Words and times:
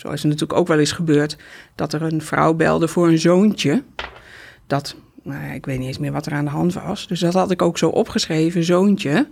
Zo 0.00 0.10
is 0.10 0.22
het 0.22 0.32
natuurlijk 0.32 0.58
ook 0.58 0.66
wel 0.66 0.78
eens 0.78 0.92
gebeurd 0.92 1.36
dat 1.74 1.92
er 1.92 2.02
een 2.02 2.20
vrouw 2.20 2.54
belde 2.54 2.88
voor 2.88 3.08
een 3.08 3.18
zoontje. 3.18 3.82
Dat, 4.66 4.96
nou 5.22 5.44
ja, 5.44 5.52
ik 5.52 5.66
weet 5.66 5.78
niet 5.78 5.86
eens 5.86 5.98
meer 5.98 6.12
wat 6.12 6.26
er 6.26 6.32
aan 6.32 6.44
de 6.44 6.50
hand 6.50 6.74
was. 6.74 7.06
Dus 7.06 7.20
dat 7.20 7.34
had 7.34 7.50
ik 7.50 7.62
ook 7.62 7.78
zo 7.78 7.88
opgeschreven, 7.88 8.64
zoontje. 8.64 9.26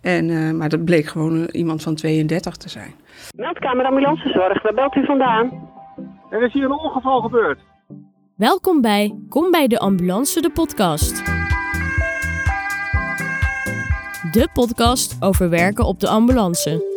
En, 0.00 0.30
eh, 0.30 0.50
maar 0.50 0.68
dat 0.68 0.84
bleek 0.84 1.06
gewoon 1.06 1.46
eh, 1.46 1.60
iemand 1.60 1.82
van 1.82 1.94
32 1.94 2.56
te 2.56 2.68
zijn. 2.68 2.94
Meldkamer 3.36 3.84
ambulancezorg, 3.84 4.62
waar 4.62 4.74
belt 4.74 4.94
u 4.94 5.04
vandaan? 5.04 5.70
Er 6.30 6.42
is 6.42 6.52
hier 6.52 6.64
een 6.64 6.78
ongeval 6.78 7.20
gebeurd. 7.20 7.58
Welkom 8.36 8.80
bij 8.80 9.14
Kom 9.28 9.50
bij 9.50 9.66
de 9.66 9.78
Ambulance, 9.78 10.40
de 10.40 10.50
podcast. 10.50 11.24
De 14.32 14.48
podcast 14.52 15.16
over 15.20 15.50
werken 15.50 15.84
op 15.84 16.00
de 16.00 16.08
ambulance. 16.08 16.92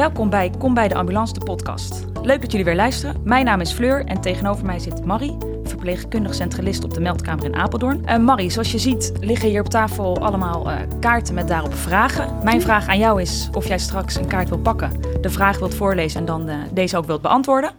Welkom 0.00 0.30
bij 0.30 0.50
Kom 0.58 0.74
bij 0.74 0.88
de 0.88 0.94
Ambulance, 0.94 1.32
de 1.32 1.44
podcast. 1.44 2.04
Leuk 2.22 2.40
dat 2.40 2.50
jullie 2.50 2.66
weer 2.66 2.74
luisteren. 2.74 3.20
Mijn 3.24 3.44
naam 3.44 3.60
is 3.60 3.72
Fleur 3.72 4.04
en 4.04 4.20
tegenover 4.20 4.64
mij 4.64 4.78
zit 4.78 5.04
Marie, 5.04 5.36
verpleegkundig 5.62 6.34
centralist 6.34 6.84
op 6.84 6.94
de 6.94 7.00
meldkamer 7.00 7.44
in 7.44 7.54
Apeldoorn. 7.54 8.02
Uh, 8.04 8.16
Marie, 8.16 8.50
zoals 8.50 8.72
je 8.72 8.78
ziet 8.78 9.12
liggen 9.20 9.48
hier 9.48 9.60
op 9.60 9.68
tafel 9.68 10.18
allemaal 10.18 10.70
uh, 10.70 10.76
kaarten 11.00 11.34
met 11.34 11.48
daarop 11.48 11.74
vragen. 11.74 12.38
Mijn 12.44 12.60
vraag 12.60 12.88
aan 12.88 12.98
jou 12.98 13.20
is 13.20 13.48
of 13.52 13.68
jij 13.68 13.78
straks 13.78 14.14
een 14.14 14.26
kaart 14.26 14.48
wil 14.48 14.58
pakken, 14.58 14.92
de 15.20 15.30
vraag 15.30 15.58
wilt 15.58 15.74
voorlezen 15.74 16.20
en 16.20 16.26
dan 16.26 16.48
uh, 16.48 16.56
deze 16.72 16.96
ook 16.96 17.06
wilt 17.06 17.22
beantwoorden. 17.22 17.70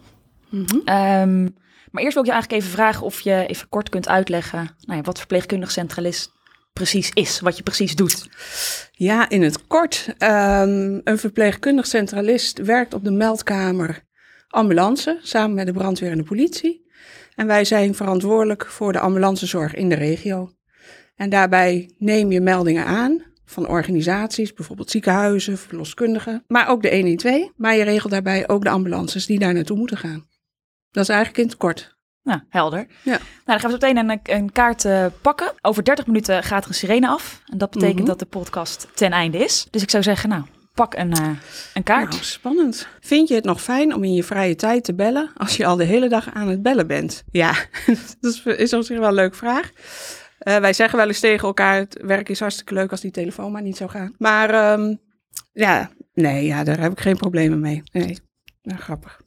Mm 0.48 0.64
-hmm. 0.66 0.78
um, 0.78 1.56
maar 1.90 2.02
eerst 2.02 2.14
wil 2.14 2.22
ik 2.22 2.28
je 2.28 2.34
eigenlijk 2.34 2.52
even 2.62 2.70
vragen 2.70 3.06
of 3.06 3.20
je 3.20 3.46
even 3.46 3.68
kort 3.68 3.88
kunt 3.88 4.08
uitleggen 4.08 4.76
nou 4.80 4.98
ja, 4.98 5.04
wat 5.04 5.18
verpleegkundig 5.18 5.70
centralist 5.70 6.32
precies 6.72 7.10
is, 7.14 7.40
wat 7.40 7.56
je 7.56 7.62
precies 7.62 7.96
doet. 7.96 8.28
Ja, 8.92 9.28
in 9.28 9.42
het 9.42 9.66
kort. 9.66 10.06
Um, 10.08 11.00
een 11.04 11.18
verpleegkundig 11.18 11.86
centralist 11.86 12.58
werkt 12.58 12.94
op 12.94 13.04
de 13.04 13.10
meldkamer 13.10 14.02
ambulance 14.48 15.18
samen 15.22 15.54
met 15.54 15.66
de 15.66 15.72
brandweer 15.72 16.10
en 16.10 16.16
de 16.16 16.24
politie. 16.24 16.90
En 17.34 17.46
wij 17.46 17.64
zijn 17.64 17.94
verantwoordelijk 17.94 18.66
voor 18.66 18.92
de 18.92 18.98
ambulancezorg 18.98 19.74
in 19.74 19.88
de 19.88 19.94
regio. 19.94 20.50
En 21.14 21.30
daarbij 21.30 21.94
neem 21.98 22.32
je 22.32 22.40
meldingen 22.40 22.84
aan 22.84 23.22
van 23.44 23.68
organisaties, 23.68 24.52
bijvoorbeeld 24.52 24.90
ziekenhuizen, 24.90 25.58
verloskundigen, 25.58 26.44
maar 26.46 26.68
ook 26.68 26.82
de 26.82 26.94
112. 26.94 27.50
Maar 27.56 27.76
je 27.76 27.82
regelt 27.82 28.12
daarbij 28.12 28.48
ook 28.48 28.62
de 28.62 28.70
ambulances 28.70 29.26
die 29.26 29.38
daar 29.38 29.54
naartoe 29.54 29.76
moeten 29.76 29.96
gaan. 29.96 30.26
Dat 30.90 31.02
is 31.02 31.08
eigenlijk 31.08 31.38
in 31.38 31.46
het 31.46 31.56
kort. 31.56 31.91
Nou, 32.22 32.40
helder. 32.48 32.86
Ja. 33.02 33.10
Nou, 33.10 33.20
dan 33.44 33.60
gaan 33.60 33.70
we 33.70 33.78
meteen 33.80 33.96
een, 33.96 34.20
een 34.22 34.52
kaart 34.52 34.84
uh, 34.84 35.06
pakken. 35.22 35.52
Over 35.60 35.84
30 35.84 36.06
minuten 36.06 36.42
gaat 36.42 36.62
er 36.62 36.68
een 36.68 36.74
sirene 36.74 37.08
af. 37.08 37.42
En 37.46 37.58
dat 37.58 37.70
betekent 37.70 37.92
mm 37.92 37.98
-hmm. 37.98 38.08
dat 38.08 38.18
de 38.18 38.38
podcast 38.38 38.88
ten 38.94 39.10
einde 39.10 39.38
is. 39.38 39.66
Dus 39.70 39.82
ik 39.82 39.90
zou 39.90 40.02
zeggen, 40.02 40.28
nou, 40.28 40.42
pak 40.74 40.94
een, 40.94 41.10
uh, 41.10 41.28
een 41.74 41.82
kaart. 41.82 42.10
Nou, 42.10 42.22
spannend. 42.22 42.88
Vind 43.00 43.28
je 43.28 43.34
het 43.34 43.44
nog 43.44 43.62
fijn 43.62 43.94
om 43.94 44.04
in 44.04 44.14
je 44.14 44.24
vrije 44.24 44.54
tijd 44.54 44.84
te 44.84 44.94
bellen 44.94 45.30
als 45.36 45.56
je 45.56 45.66
al 45.66 45.76
de 45.76 45.84
hele 45.84 46.08
dag 46.08 46.34
aan 46.34 46.48
het 46.48 46.62
bellen 46.62 46.86
bent? 46.86 47.24
Ja, 47.30 47.54
dat 48.20 48.42
is 48.44 48.72
op 48.72 48.82
zich 48.82 48.98
wel 48.98 49.08
een 49.08 49.14
leuke 49.14 49.36
vraag. 49.36 49.70
Uh, 50.48 50.56
wij 50.56 50.72
zeggen 50.72 50.98
wel 50.98 51.08
eens 51.08 51.20
tegen 51.20 51.46
elkaar, 51.46 51.76
het 51.78 52.00
werk 52.02 52.28
is 52.28 52.40
hartstikke 52.40 52.74
leuk 52.74 52.90
als 52.90 53.00
die 53.00 53.10
telefoon 53.10 53.52
maar 53.52 53.62
niet 53.62 53.76
zou 53.76 53.90
gaan. 53.90 54.14
Maar 54.18 54.72
um, 54.72 55.00
ja, 55.52 55.90
nee, 56.14 56.44
ja, 56.44 56.64
daar 56.64 56.80
heb 56.80 56.92
ik 56.92 57.00
geen 57.00 57.16
problemen 57.16 57.60
mee. 57.60 57.82
Nee, 57.92 58.18
nou, 58.62 58.80
grappig. 58.80 59.20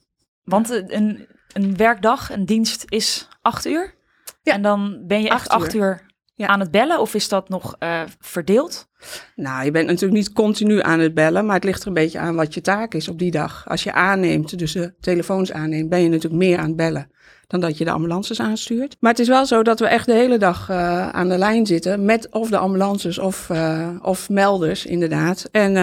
Want 0.44 0.70
een, 0.70 1.28
een 1.56 1.78
werkdag, 1.78 2.32
een 2.32 2.46
dienst 2.46 2.84
is 2.88 3.28
acht 3.42 3.66
uur. 3.66 3.94
Ja. 4.42 4.54
En 4.54 4.62
dan 4.62 5.04
ben 5.08 5.22
je 5.22 5.30
echt 5.30 5.50
acht 5.50 5.74
uur, 5.74 5.82
uur 5.82 6.06
ja. 6.36 6.48
aan 6.48 6.60
het 6.60 6.72
bellen 6.72 7.00
of 7.00 7.14
is 7.14 7.30
dat 7.30 7.50
nog 7.50 7.76
uh, 7.80 8.02
verdeeld? 8.20 8.88
Nou, 9.36 9.66
je 9.66 9.72
bent 9.72 9.88
natuurlijk 9.88 10.14
niet 10.14 10.34
continu 10.34 10.82
aan 10.82 11.00
het 11.00 11.14
bellen, 11.14 11.46
maar 11.46 11.56
het 11.56 11.64
ligt 11.64 11.82
er 11.82 11.88
een 11.88 11.94
beetje 11.94 12.20
aan 12.20 12.36
wat 12.36 12.54
je 12.54 12.62
taak 12.62 12.94
is 12.94 13.08
op 13.08 13.20
die 13.20 13.32
dag. 13.32 13.70
Als 13.70 13.84
je 13.84 13.94
aanneemt, 13.94 14.60
dus 14.60 14.72
de 14.72 14.94
telefoons 15.00 15.52
aanneemt, 15.52 15.90
ben 15.90 16.02
je 16.02 16.10
natuurlijk 16.10 16.44
meer 16.44 16.58
aan 16.58 16.68
het 16.68 16.76
bellen 16.76 17.12
dan 17.48 17.60
dat 17.60 17.78
je 17.78 17.84
de 17.84 17.92
ambulances 17.92 18.40
aanstuurt. 18.40 18.96
Maar 19.00 19.12
het 19.12 19.20
is 19.20 19.28
wel 19.28 19.46
zo 19.46 19.64
dat 19.64 19.80
we 19.80 19.88
echt 19.88 20.06
de 20.06 20.14
hele 20.14 20.38
dag 20.38 20.70
uh, 20.70 21.10
aan 21.10 21.30
de 21.30 21.38
lijn 21.38 21.66
zitten 21.66 22.06
met 22.06 22.32
of 22.32 22.50
de 22.50 22.58
ambulances 22.58 23.20
of, 23.20 23.50
uh, 23.50 23.90
of 24.02 24.30
melders, 24.30 24.86
inderdaad. 24.86 25.48
En, 25.52 25.76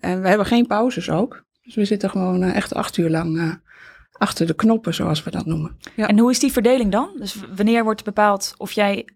en 0.00 0.22
we 0.22 0.28
hebben 0.28 0.46
geen 0.46 0.66
pauzes 0.66 1.10
ook. 1.10 1.44
Dus 1.62 1.74
we 1.74 1.84
zitten 1.84 2.10
gewoon 2.10 2.42
echt 2.42 2.74
acht 2.74 2.96
uur 2.96 3.10
lang 3.10 3.60
achter 4.18 4.46
de 4.46 4.54
knoppen, 4.54 4.94
zoals 4.94 5.22
we 5.22 5.30
dat 5.30 5.46
noemen. 5.46 5.76
Ja. 5.96 6.08
En 6.08 6.18
hoe 6.18 6.30
is 6.30 6.38
die 6.38 6.52
verdeling 6.52 6.92
dan? 6.92 7.10
Dus 7.18 7.36
wanneer 7.56 7.84
wordt 7.84 8.04
bepaald 8.04 8.54
of 8.56 8.72
jij 8.72 9.08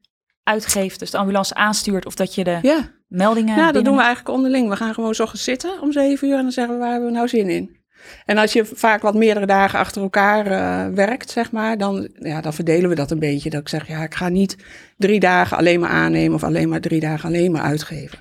uitgeeft, 0.43 0.99
dus 0.99 1.11
de 1.11 1.19
ambulance 1.19 1.55
aanstuurt, 1.55 2.07
of 2.07 2.15
dat 2.15 2.35
je 2.35 2.45
de 2.45 2.59
ja. 2.63 2.91
meldingen. 3.09 3.57
Ja, 3.57 3.73
dat 3.73 3.85
doen 3.85 3.97
we 3.97 4.03
eigenlijk 4.03 4.37
onderling. 4.37 4.69
We 4.69 4.77
gaan 4.77 4.95
gewoon 4.95 5.15
zo 5.15 5.27
zitten 5.33 5.81
om 5.81 5.93
zeven 5.93 6.29
uur 6.29 6.37
en 6.37 6.43
dan 6.43 6.53
zeggen 6.53 6.75
we 6.75 6.81
waar 6.81 6.91
hebben 6.91 7.09
we 7.09 7.15
nou 7.15 7.29
zin 7.29 7.49
in. 7.49 7.77
En 8.25 8.39
als 8.39 8.53
je 8.53 8.65
vaak 8.65 9.03
wat 9.03 9.15
meerdere 9.15 9.47
dagen 9.47 9.79
achter 9.79 10.03
elkaar 10.03 10.47
uh, 10.47 10.95
werkt, 10.95 11.31
zeg 11.31 11.53
maar, 11.53 11.79
dan, 11.79 12.09
ja, 12.19 12.41
dan 12.41 12.55
verdelen 12.55 12.89
we 12.89 12.95
dat 12.95 13.11
een 13.11 13.19
beetje. 13.19 13.51
Dat 13.51 13.61
ik 13.61 13.69
zeg, 13.69 13.89
ja, 13.89 14.03
ik 14.03 14.15
ga 14.15 14.29
niet 14.29 14.57
drie 14.97 15.21
dagen 15.21 15.57
alleen 15.57 15.81
maar 15.81 15.91
aannemen 15.91 16.35
of 16.35 16.45
alleen 16.45 16.69
maar 16.69 16.81
drie 16.81 17.01
dagen 17.01 17.29
alleen 17.29 17.53
maar 17.53 17.63
uitgeven. 17.63 18.19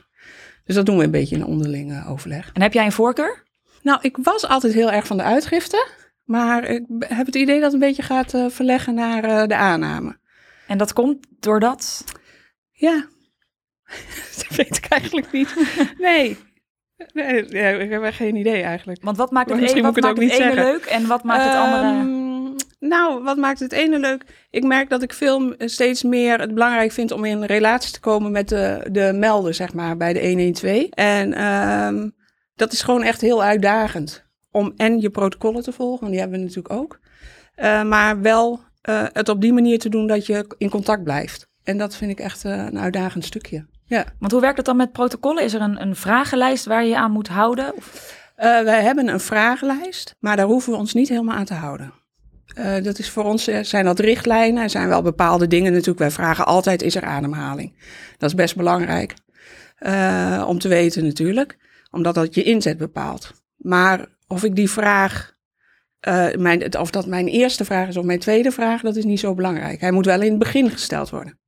Dus 0.66 0.76
dat 0.76 0.86
doen 0.86 0.98
we 0.98 1.04
een 1.04 1.12
beetje 1.12 1.36
in 1.36 1.46
onderling 1.46 1.92
uh, 1.92 2.12
overleg. 2.12 2.50
En 2.54 2.62
heb 2.62 2.74
jij 2.74 2.86
een 2.86 2.92
voorkeur? 2.92 3.46
Nou, 3.82 4.00
ik 4.02 4.18
was 4.22 4.48
altijd 4.48 4.74
heel 4.74 4.92
erg 4.92 5.08
van 5.08 5.18
de 5.18 5.24
uitgifte. 5.24 5.88
Maar 6.28 6.64
ik 6.64 6.86
heb 7.00 7.26
het 7.26 7.36
idee 7.36 7.56
dat 7.56 7.64
het 7.64 7.74
een 7.74 7.88
beetje 7.88 8.04
gaat 8.04 8.34
uh, 8.34 8.46
verleggen 8.50 8.94
naar 8.94 9.24
uh, 9.26 9.46
de 9.46 9.56
aanname. 9.56 10.18
En 10.68 10.78
dat 10.78 10.94
komt 10.94 11.28
doordat? 11.40 12.04
Ja, 12.72 13.06
dat 14.38 14.56
weet 14.56 14.78
ik 14.78 14.86
eigenlijk 14.86 15.32
niet. 15.32 15.56
Nee. 15.98 16.38
Nee, 17.14 17.46
ik 17.80 17.90
heb 17.90 18.14
geen 18.14 18.36
idee 18.36 18.62
eigenlijk. 18.62 19.04
Want 19.04 19.18
wat 19.18 19.32
maakt 19.32 19.50
het, 19.50 19.60
een, 19.60 19.82
wat 19.82 20.00
maakt 20.00 20.18
het, 20.18 20.32
het 20.32 20.40
ene 20.40 20.54
leuk 20.54 20.86
en 20.86 21.08
wat 21.08 21.24
maakt 21.24 21.44
het 21.44 21.56
andere... 21.56 22.16
Nou, 22.80 23.24
wat 23.24 23.38
maakt 23.38 23.60
het 23.60 23.72
ene 23.72 24.00
leuk? 24.00 24.24
Ik 24.50 24.64
merk 24.64 24.90
dat 24.90 25.02
ik 25.02 25.14
veel 25.14 25.54
steeds 25.58 26.04
meer 26.04 26.40
het 26.40 26.54
belangrijk 26.54 26.92
vind 26.92 27.12
om 27.12 27.26
in 27.26 27.44
relatie 27.44 27.92
te 27.92 28.00
komen 28.00 28.32
met 28.32 28.50
de, 28.50 28.88
de 28.92 29.12
melder, 29.16 29.54
zeg 29.54 29.74
maar, 29.74 29.98
bij 29.98 30.14
de 30.14 30.28
112. 30.28 30.84
En 30.90 31.46
um, 31.46 32.16
dat 32.56 32.72
is 32.72 32.82
gewoon 32.82 33.04
echt 33.04 33.22
heel 33.22 33.44
uitdagend 33.44 34.27
om 34.58 34.74
en 34.76 35.00
je 35.00 35.10
protocollen 35.10 35.64
te 35.64 35.72
volgen, 35.72 36.00
want 36.00 36.12
die 36.12 36.20
hebben 36.20 36.40
we 36.40 36.46
natuurlijk 36.46 36.74
ook. 36.74 37.00
Uh, 37.58 37.84
maar 37.84 38.22
wel 38.22 38.60
uh, 38.90 39.06
het 39.14 39.30
op 39.30 39.42
die 39.42 39.54
manier 39.54 39.80
te 39.80 39.90
doen 39.90 40.08
dat 40.08 40.26
je 40.26 40.56
in 40.58 40.70
contact 40.70 41.04
blijft. 41.04 41.48
En 41.64 41.78
dat 41.78 41.96
vind 41.96 42.12
ik 42.12 42.20
echt 42.20 42.46
uh, 42.46 42.52
een 42.52 42.80
uitdagend 42.80 43.26
stukje. 43.26 43.66
Ja. 43.86 44.06
Want 44.20 44.32
hoe 44.32 44.42
werkt 44.42 44.58
het 44.58 44.66
dan 44.66 44.78
met 44.78 44.92
protocollen? 44.92 45.44
Is 45.44 45.54
er 45.54 45.62
een, 45.62 45.82
een 45.82 45.96
vragenlijst 45.96 46.66
waar 46.66 46.84
je 46.84 46.90
je 46.90 46.98
aan 46.98 47.12
moet 47.12 47.28
houden? 47.28 47.74
wij 48.38 48.82
hebben 48.82 49.08
een 49.08 49.20
vragenlijst, 49.20 50.16
maar 50.20 50.36
daar 50.36 50.46
hoeven 50.46 50.72
we 50.72 50.78
ons 50.78 50.94
niet 50.94 51.10
helemaal 51.10 51.36
aan 51.36 51.46
te 51.46 51.54
houden. 51.54 51.94
dat 52.84 53.00
is 53.00 53.10
voor 53.10 53.24
ons, 53.24 53.44
zijn 53.62 53.86
dat 53.86 54.00
richtlijnen, 54.00 54.64
er 54.64 54.70
zijn 54.70 54.88
wel 54.88 55.02
bepaalde 55.02 55.48
dingen 55.48 55.72
natuurlijk. 55.72 56.00
Wij 56.00 56.12
vragen 56.12 56.46
altijd, 56.46 56.82
is 56.82 56.96
er 56.96 57.04
ademhaling? 57.04 57.74
Dat 58.18 58.30
is 58.30 58.36
best 58.36 58.56
belangrijk 58.56 59.14
om 60.48 60.60
te 60.60 60.68
weten 60.68 61.04
natuurlijk, 61.04 61.58
omdat 61.92 62.16
dat 62.16 62.36
je 62.36 62.44
inzet 62.44 62.78
bepaalt. 62.78 63.34
Maar 63.58 64.08
of 64.28 64.44
ik 64.44 64.56
die 64.56 64.70
vraag, 64.70 65.36
uh, 66.08 66.34
mijn, 66.34 66.80
of 66.80 66.92
dat 66.92 67.06
mijn 67.06 67.28
eerste 67.28 67.66
vraag 67.66 67.88
is 67.88 67.98
of 67.98 68.06
mijn 68.06 68.20
tweede 68.20 68.52
vraag, 68.52 68.82
dat 68.82 68.96
is 68.96 69.06
niet 69.06 69.20
zo 69.20 69.34
belangrijk. 69.34 69.82
Hij 69.82 69.92
moet 69.92 70.06
wel 70.06 70.22
in 70.22 70.30
het 70.30 70.40
begin 70.40 70.70
gesteld 70.70 71.10
worden. 71.10 71.40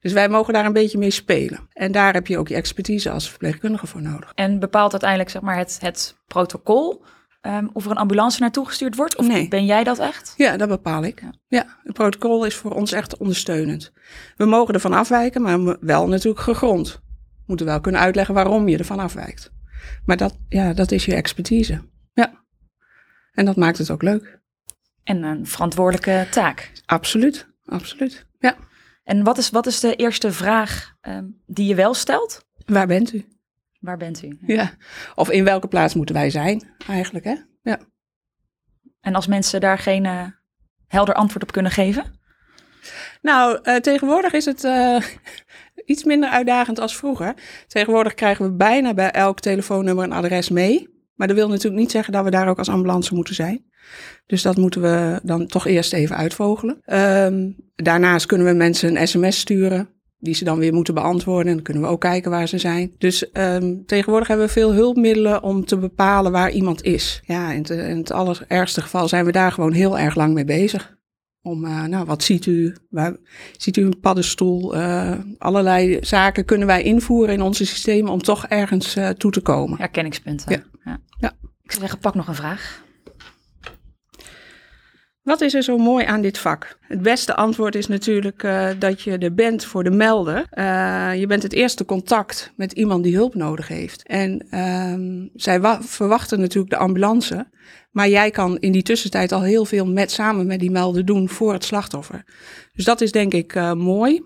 Dus 0.00 0.12
wij 0.12 0.28
mogen 0.28 0.52
daar 0.52 0.64
een 0.64 0.72
beetje 0.72 0.98
mee 0.98 1.10
spelen. 1.10 1.68
En 1.72 1.92
daar 1.92 2.12
heb 2.12 2.26
je 2.26 2.38
ook 2.38 2.48
je 2.48 2.54
expertise 2.54 3.10
als 3.10 3.28
verpleegkundige 3.28 3.86
voor 3.86 4.02
nodig. 4.02 4.32
En 4.34 4.58
bepaalt 4.58 4.90
uiteindelijk 4.90 5.30
zeg 5.30 5.42
maar, 5.42 5.56
het, 5.56 5.78
het 5.80 6.16
protocol 6.26 7.04
um, 7.42 7.70
of 7.72 7.84
er 7.84 7.90
een 7.90 7.96
ambulance 7.96 8.40
naartoe 8.40 8.66
gestuurd 8.66 8.96
wordt? 8.96 9.16
Of 9.16 9.26
nee. 9.26 9.48
ben 9.48 9.64
jij 9.64 9.84
dat 9.84 9.98
echt? 9.98 10.34
Ja, 10.36 10.56
dat 10.56 10.68
bepaal 10.68 11.04
ik. 11.04 11.20
Ja. 11.20 11.32
ja, 11.48 11.78
het 11.82 11.92
protocol 11.92 12.44
is 12.44 12.54
voor 12.54 12.74
ons 12.74 12.92
echt 12.92 13.16
ondersteunend. 13.16 13.92
We 14.36 14.44
mogen 14.44 14.74
ervan 14.74 14.92
afwijken, 14.92 15.42
maar 15.42 15.76
wel 15.80 16.08
natuurlijk 16.08 16.42
gegrond. 16.42 17.00
We 17.02 17.44
moeten 17.46 17.66
wel 17.66 17.80
kunnen 17.80 18.00
uitleggen 18.00 18.34
waarom 18.34 18.68
je 18.68 18.78
ervan 18.78 18.98
afwijkt. 18.98 19.52
Maar 20.04 20.16
dat, 20.16 20.38
ja, 20.48 20.72
dat 20.72 20.90
is 20.90 21.04
je 21.04 21.14
expertise. 21.14 21.80
Ja. 22.12 22.44
En 23.32 23.44
dat 23.44 23.56
maakt 23.56 23.78
het 23.78 23.90
ook 23.90 24.02
leuk. 24.02 24.40
En 25.04 25.22
een 25.22 25.46
verantwoordelijke 25.46 26.26
taak. 26.30 26.72
Absoluut, 26.86 27.48
absoluut. 27.64 28.26
Ja. 28.38 28.56
En 29.04 29.24
wat 29.24 29.38
is, 29.38 29.50
wat 29.50 29.66
is 29.66 29.80
de 29.80 29.96
eerste 29.96 30.32
vraag 30.32 30.94
um, 31.02 31.42
die 31.46 31.66
je 31.66 31.74
wel 31.74 31.94
stelt? 31.94 32.46
Waar 32.66 32.86
bent 32.86 33.12
u? 33.12 33.24
Waar 33.80 33.96
bent 33.96 34.22
u? 34.22 34.38
Ja. 34.46 34.54
ja. 34.54 34.72
Of 35.14 35.30
in 35.30 35.44
welke 35.44 35.68
plaats 35.68 35.94
moeten 35.94 36.14
wij 36.14 36.30
zijn, 36.30 36.74
eigenlijk, 36.86 37.24
hè? 37.24 37.36
Ja. 37.62 37.78
En 39.00 39.14
als 39.14 39.26
mensen 39.26 39.60
daar 39.60 39.78
geen 39.78 40.04
uh, 40.04 40.26
helder 40.86 41.14
antwoord 41.14 41.42
op 41.42 41.52
kunnen 41.52 41.72
geven? 41.72 42.18
Nou, 43.22 43.58
uh, 43.62 43.76
tegenwoordig 43.76 44.32
is 44.32 44.44
het 44.44 44.64
uh, 44.64 44.96
iets 45.84 46.04
minder 46.04 46.30
uitdagend 46.30 46.78
als 46.78 46.96
vroeger. 46.96 47.34
Tegenwoordig 47.66 48.14
krijgen 48.14 48.44
we 48.44 48.52
bijna 48.52 48.94
bij 48.94 49.10
elk 49.10 49.40
telefoonnummer 49.40 50.04
een 50.04 50.12
adres 50.12 50.48
mee. 50.48 50.88
Maar 51.20 51.28
dat 51.28 51.38
wil 51.38 51.48
natuurlijk 51.48 51.80
niet 51.80 51.90
zeggen 51.90 52.12
dat 52.12 52.24
we 52.24 52.30
daar 52.30 52.48
ook 52.48 52.58
als 52.58 52.68
ambulance 52.68 53.14
moeten 53.14 53.34
zijn. 53.34 53.64
Dus 54.26 54.42
dat 54.42 54.56
moeten 54.56 54.80
we 54.80 55.20
dan 55.22 55.46
toch 55.46 55.66
eerst 55.66 55.92
even 55.92 56.16
uitvogelen. 56.16 56.80
Um, 56.86 57.56
daarnaast 57.76 58.26
kunnen 58.26 58.46
we 58.46 58.52
mensen 58.52 58.96
een 58.96 59.08
sms 59.08 59.38
sturen. 59.38 59.88
die 60.18 60.34
ze 60.34 60.44
dan 60.44 60.58
weer 60.58 60.72
moeten 60.72 60.94
beantwoorden. 60.94 61.46
En 61.46 61.54
dan 61.54 61.62
kunnen 61.62 61.82
we 61.82 61.88
ook 61.88 62.00
kijken 62.00 62.30
waar 62.30 62.48
ze 62.48 62.58
zijn. 62.58 62.92
Dus 62.98 63.30
ehm, 63.30 63.76
tegenwoordig 63.86 64.28
hebben 64.28 64.46
we 64.46 64.52
veel 64.52 64.72
hulpmiddelen 64.72 65.42
om 65.42 65.64
te 65.64 65.78
bepalen 65.78 66.32
waar 66.32 66.50
iemand 66.50 66.82
is. 66.82 67.22
Ja, 67.24 67.52
in 67.52 67.62
in 67.62 67.96
het 67.96 68.10
allerergste 68.10 68.80
geval 68.80 69.08
zijn 69.08 69.24
we 69.24 69.32
daar 69.32 69.52
gewoon 69.52 69.72
heel 69.72 69.98
erg 69.98 70.14
lang 70.14 70.34
mee 70.34 70.44
bezig. 70.44 70.98
Om, 71.42 71.64
uh, 71.64 71.84
nou, 71.84 72.06
wat 72.06 72.22
ziet 72.22 72.46
u? 72.46 72.76
Waar, 72.90 73.16
ziet 73.56 73.76
u 73.76 73.84
een 73.84 74.00
paddenstoel? 74.00 74.76
Uh, 74.76 75.18
allerlei 75.38 75.98
zaken 76.00 76.44
kunnen 76.44 76.66
wij 76.66 76.82
invoeren 76.82 77.34
in 77.34 77.42
onze 77.42 77.66
systemen 77.66 78.12
om 78.12 78.22
toch 78.22 78.46
ergens 78.46 78.96
uh, 78.96 79.08
toe 79.08 79.30
te 79.30 79.40
komen. 79.40 79.78
Herkenningspunten. 79.78 80.52
Ja. 80.52 80.62
ja. 80.84 81.00
ja. 81.18 81.32
Ik 81.62 81.70
zou 81.70 81.80
zeggen, 81.80 81.98
pak 81.98 82.14
nog 82.14 82.28
een 82.28 82.34
vraag. 82.34 82.82
Wat 85.22 85.40
is 85.40 85.54
er 85.54 85.62
zo 85.62 85.78
mooi 85.78 86.04
aan 86.04 86.20
dit 86.20 86.38
vak? 86.38 86.78
Het 86.80 87.02
beste 87.02 87.36
antwoord 87.36 87.74
is 87.74 87.86
natuurlijk 87.86 88.42
uh, 88.42 88.68
dat 88.78 89.02
je 89.02 89.18
er 89.18 89.34
bent 89.34 89.64
voor 89.64 89.84
de 89.84 89.90
melder. 89.90 90.46
Uh, 90.54 91.10
je 91.14 91.26
bent 91.26 91.42
het 91.42 91.52
eerste 91.52 91.84
contact 91.84 92.52
met 92.56 92.72
iemand 92.72 93.04
die 93.04 93.14
hulp 93.14 93.34
nodig 93.34 93.68
heeft. 93.68 94.02
En 94.06 94.46
uh, 94.50 95.28
zij 95.34 95.78
verwachten 95.80 96.40
natuurlijk 96.40 96.70
de 96.70 96.76
ambulance. 96.76 97.48
Maar 97.90 98.08
jij 98.08 98.30
kan 98.30 98.58
in 98.58 98.72
die 98.72 98.82
tussentijd 98.82 99.32
al 99.32 99.42
heel 99.42 99.64
veel 99.64 99.86
met, 99.86 100.10
samen 100.10 100.46
met 100.46 100.60
die 100.60 100.70
melder 100.70 101.04
doen 101.04 101.28
voor 101.28 101.52
het 101.52 101.64
slachtoffer. 101.64 102.24
Dus 102.74 102.84
dat 102.84 103.00
is 103.00 103.12
denk 103.12 103.34
ik 103.34 103.54
uh, 103.54 103.72
mooi 103.72 104.22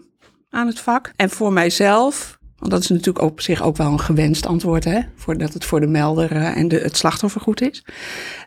aan 0.51 0.67
het 0.67 0.81
vak. 0.81 1.11
En 1.17 1.31
voor 1.31 1.53
mijzelf 1.53 2.39
want 2.65 2.77
dat 2.77 2.83
is 2.83 2.97
natuurlijk 2.97 3.25
op 3.25 3.41
zich 3.41 3.63
ook 3.63 3.77
wel 3.77 3.93
een 3.93 4.01
gewenst 4.01 4.47
antwoord, 4.47 4.85
hè? 4.85 5.01
Voordat 5.15 5.53
het 5.53 5.65
voor 5.65 5.81
de 5.81 5.87
melder 5.87 6.33
uh, 6.33 6.57
en 6.57 6.69
de, 6.69 6.79
het 6.79 6.97
slachtoffer 6.97 7.41
goed 7.41 7.61
is. 7.61 7.85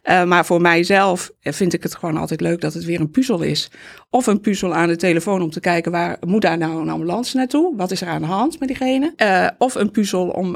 Uh, 0.04 0.24
maar 0.24 0.46
voor 0.46 0.62
mijzelf 0.62 1.32
vind 1.42 1.74
ik 1.74 1.84
het 1.84 1.96
gewoon 1.96 2.18
altijd 2.18 2.42
leuk 2.42 2.62
dat 2.62 2.74
het 2.74 2.86
weer 2.86 3.00
een 3.00 3.12
puzzel 3.12 3.42
is. 3.42 3.72
Of 4.10 4.28
een 4.28 4.42
puzzel 4.42 4.74
aan 4.74 4.88
de 4.88 4.96
telefoon 4.96 5.42
om 5.42 5.50
te 5.50 5.60
kijken 5.60 5.92
waar 5.92 6.18
moet 6.28 6.42
daar 6.42 6.58
nou 6.58 6.82
een 6.82 6.90
ambulance 6.90 7.38
naartoe? 7.38 7.76
Wat 7.76 7.92
is 7.92 8.02
er 8.02 8.08
aan 8.08 8.22
de 8.22 8.28
hand 8.28 8.60
met 8.60 8.68
diegene? 8.68 9.54
Of 9.58 9.76
een 9.76 9.92
puzzel 9.92 10.28
om 10.28 10.56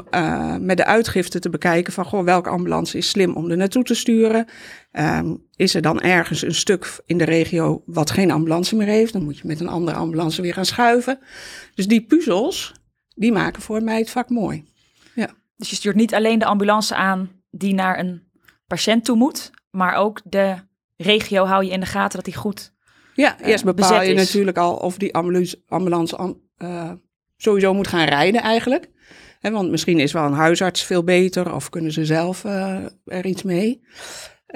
met 0.60 0.76
de 0.76 0.84
uitgifte 0.84 1.38
te 1.38 1.50
bekijken 1.50 1.92
van 1.92 2.04
goh, 2.04 2.24
welke 2.24 2.48
ambulance 2.48 2.98
is 2.98 3.08
slim 3.08 3.34
om 3.34 3.50
er 3.50 3.56
naartoe 3.56 3.82
te 3.82 3.94
sturen. 3.94 4.46
Um, 4.92 5.42
is 5.56 5.74
er 5.74 5.82
dan 5.82 6.00
ergens 6.00 6.42
een 6.42 6.54
stuk 6.54 7.00
in 7.06 7.18
de 7.18 7.24
regio 7.24 7.82
wat 7.86 8.10
geen 8.10 8.30
ambulance 8.30 8.76
meer 8.76 8.86
heeft? 8.86 9.12
Dan 9.12 9.24
moet 9.24 9.38
je 9.38 9.46
met 9.46 9.60
een 9.60 9.68
andere 9.68 9.96
ambulance 9.96 10.42
weer 10.42 10.54
gaan 10.54 10.64
schuiven. 10.64 11.18
Dus 11.74 11.86
die 11.86 12.02
puzzels, 12.02 12.72
die 13.14 13.32
maken 13.32 13.62
voor 13.62 13.82
mij 13.82 13.98
het 13.98 14.10
vak 14.10 14.28
mooi. 14.28 14.64
Ja. 15.14 15.30
Dus 15.56 15.70
je 15.70 15.76
stuurt 15.76 15.96
niet 15.96 16.14
alleen 16.14 16.38
de 16.38 16.44
ambulance 16.44 16.94
aan 16.94 17.30
die 17.50 17.74
naar 17.74 17.98
een 17.98 18.22
patiënt 18.66 19.04
toe 19.04 19.16
moet, 19.16 19.50
maar 19.70 19.94
ook 19.94 20.20
de 20.24 20.56
regio 20.96 21.44
hou 21.44 21.64
je 21.64 21.70
in 21.70 21.80
de 21.80 21.86
gaten 21.86 22.16
dat 22.16 22.24
die 22.24 22.36
goed 22.36 22.72
Ja, 23.14 23.40
eerst 23.40 23.64
uh, 23.64 23.74
bepaal 23.74 24.02
je 24.02 24.12
is. 24.12 24.26
natuurlijk 24.26 24.56
al 24.56 24.76
of 24.76 24.96
die 24.96 25.14
ambulance, 25.14 25.62
ambulance 25.68 26.36
uh, 26.58 26.90
sowieso 27.36 27.74
moet 27.74 27.88
gaan 27.88 28.04
rijden 28.04 28.40
eigenlijk. 28.40 28.90
He, 29.40 29.50
want 29.50 29.70
misschien 29.70 29.98
is 29.98 30.12
wel 30.12 30.24
een 30.24 30.32
huisarts 30.32 30.82
veel 30.82 31.04
beter 31.04 31.54
of 31.54 31.68
kunnen 31.68 31.92
ze 31.92 32.04
zelf 32.04 32.44
uh, 32.44 32.84
er 33.04 33.26
iets 33.26 33.42
mee. 33.42 33.82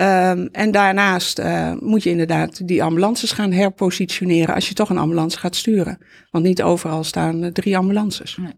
Um, 0.01 0.49
en 0.53 0.71
daarnaast 0.71 1.39
uh, 1.39 1.73
moet 1.79 2.03
je 2.03 2.11
inderdaad 2.11 2.69
die 2.69 2.83
ambulances 2.83 3.33
gaan 3.33 3.53
herpositioneren 3.53 4.55
als 4.55 4.69
je 4.69 4.75
toch 4.75 4.91
een 4.91 4.99
ambulance 4.99 5.39
gaat 5.39 5.57
sturen. 5.57 5.99
Want 6.31 6.45
niet 6.45 6.63
overal 6.63 7.05
staan 7.05 7.45
uh, 7.45 7.51
drie 7.51 7.77
ambulances. 7.77 8.37
Nee. 8.37 8.53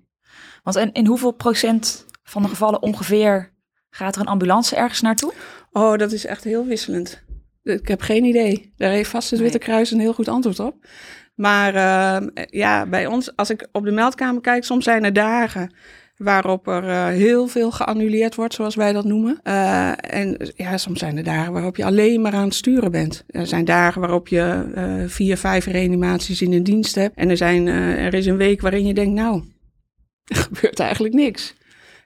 Want 0.62 0.76
en 0.76 0.92
in 0.92 1.06
hoeveel 1.06 1.32
procent 1.32 2.06
van 2.22 2.42
de 2.42 2.48
gevallen 2.48 2.82
ongeveer 2.82 3.52
gaat 3.90 4.14
er 4.14 4.20
een 4.20 4.26
ambulance 4.26 4.76
ergens 4.76 5.00
naartoe? 5.00 5.32
Oh, 5.72 5.96
dat 5.96 6.12
is 6.12 6.26
echt 6.26 6.44
heel 6.44 6.66
wisselend. 6.66 7.22
Ik 7.62 7.88
heb 7.88 8.00
geen 8.00 8.24
idee. 8.24 8.72
Daar 8.76 8.90
heeft 8.90 9.10
vast 9.10 9.30
het 9.30 9.40
Witte 9.40 9.58
Kruis 9.58 9.90
een 9.90 10.00
heel 10.00 10.14
goed 10.14 10.28
antwoord 10.28 10.60
op. 10.60 10.86
Maar 11.34 11.74
uh, 11.74 12.28
ja, 12.46 12.86
bij 12.86 13.06
ons, 13.06 13.36
als 13.36 13.50
ik 13.50 13.68
op 13.72 13.84
de 13.84 13.90
meldkamer 13.90 14.40
kijk, 14.40 14.64
soms 14.64 14.84
zijn 14.84 15.04
er 15.04 15.12
dagen 15.12 15.74
waarop 16.18 16.68
er 16.68 16.84
uh, 16.84 17.06
heel 17.06 17.46
veel 17.46 17.70
geannuleerd 17.70 18.34
wordt, 18.34 18.54
zoals 18.54 18.74
wij 18.74 18.92
dat 18.92 19.04
noemen. 19.04 19.40
Uh, 19.44 20.14
en 20.14 20.52
ja, 20.56 20.76
soms 20.76 20.98
zijn 20.98 21.16
er 21.16 21.24
dagen 21.24 21.52
waarop 21.52 21.76
je 21.76 21.84
alleen 21.84 22.20
maar 22.20 22.32
aan 22.32 22.44
het 22.44 22.54
sturen 22.54 22.90
bent. 22.90 23.24
Er 23.26 23.46
zijn 23.46 23.64
dagen 23.64 24.00
waarop 24.00 24.28
je 24.28 24.72
uh, 24.76 25.08
vier, 25.08 25.36
vijf 25.36 25.66
reanimaties 25.66 26.42
in 26.42 26.52
een 26.52 26.62
dienst 26.62 26.94
hebt. 26.94 27.16
En 27.16 27.30
er, 27.30 27.36
zijn, 27.36 27.66
er 27.66 28.14
is 28.14 28.26
een 28.26 28.36
week 28.36 28.60
waarin 28.60 28.86
je 28.86 28.94
denkt, 28.94 29.14
nou, 29.14 29.42
er 30.24 30.36
gebeurt 30.36 30.80
eigenlijk 30.80 31.14
niks. 31.14 31.54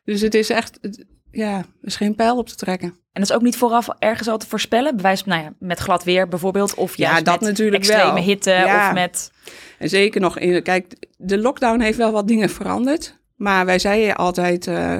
Dus 0.04 0.20
het 0.20 0.34
is 0.34 0.50
echt, 0.50 0.78
ja, 1.30 1.56
er 1.58 1.66
is 1.80 1.96
geen 1.96 2.14
pijl 2.14 2.36
op 2.36 2.48
te 2.48 2.56
trekken. 2.56 2.88
En 2.88 3.20
dat 3.20 3.30
is 3.30 3.36
ook 3.36 3.42
niet 3.42 3.56
vooraf 3.56 3.88
ergens 3.98 4.28
al 4.28 4.38
te 4.38 4.46
voorspellen? 4.46 4.96
Bewijs, 4.96 5.24
nou 5.24 5.42
ja, 5.42 5.52
met 5.58 5.78
glad 5.78 6.04
weer 6.04 6.28
bijvoorbeeld, 6.28 6.74
of 6.74 6.96
juist 6.96 7.18
ja, 7.18 7.24
dat 7.24 7.40
met 7.40 7.48
natuurlijk 7.48 7.76
extreme 7.76 8.12
wel. 8.12 8.22
hitte, 8.22 8.50
ja. 8.50 8.88
of 8.88 8.94
met... 8.94 9.32
En 9.78 9.88
zeker 9.88 10.20
nog, 10.20 10.38
in, 10.38 10.62
kijk, 10.62 10.94
de 11.16 11.38
lockdown 11.38 11.80
heeft 11.80 11.98
wel 11.98 12.12
wat 12.12 12.28
dingen 12.28 12.50
veranderd. 12.50 13.20
Maar 13.42 13.66
wij 13.66 13.78
zeiden 13.78 14.16
altijd, 14.16 14.66
uh, 14.66 14.96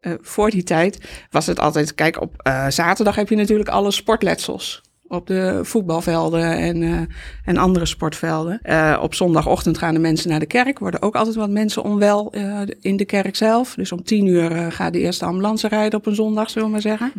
uh, 0.00 0.12
voor 0.20 0.50
die 0.50 0.62
tijd 0.62 0.98
was 1.30 1.46
het 1.46 1.58
altijd, 1.58 1.94
kijk, 1.94 2.20
op 2.20 2.34
uh, 2.46 2.68
zaterdag 2.68 3.14
heb 3.14 3.28
je 3.28 3.36
natuurlijk 3.36 3.68
alle 3.68 3.90
sportletsels. 3.90 4.82
Op 5.06 5.26
de 5.26 5.60
voetbalvelden 5.62 6.56
en, 6.56 7.08
en 7.44 7.56
andere 7.56 7.86
sportvelden. 7.86 8.60
op 9.00 9.14
zondagochtend 9.14 9.78
gaan 9.78 9.94
de 9.94 10.00
mensen 10.00 10.30
naar 10.30 10.38
de 10.38 10.46
kerk. 10.46 10.78
Worden 10.78 11.02
ook 11.02 11.14
altijd 11.14 11.36
wat 11.36 11.50
mensen 11.50 11.82
onwel 11.82 12.34
in 12.80 12.96
de 12.96 13.04
kerk 13.04 13.36
zelf. 13.36 13.74
Dus 13.74 13.92
om 13.92 14.04
tien 14.04 14.26
uur 14.26 14.72
gaat 14.72 14.92
de 14.92 14.98
eerste 14.98 15.24
ambulance 15.24 15.68
rijden 15.68 15.98
op 15.98 16.06
een 16.06 16.14
zondag, 16.14 16.50
zullen 16.50 16.66
we 16.66 16.72
maar 16.72 16.80
zeggen. 16.80 17.12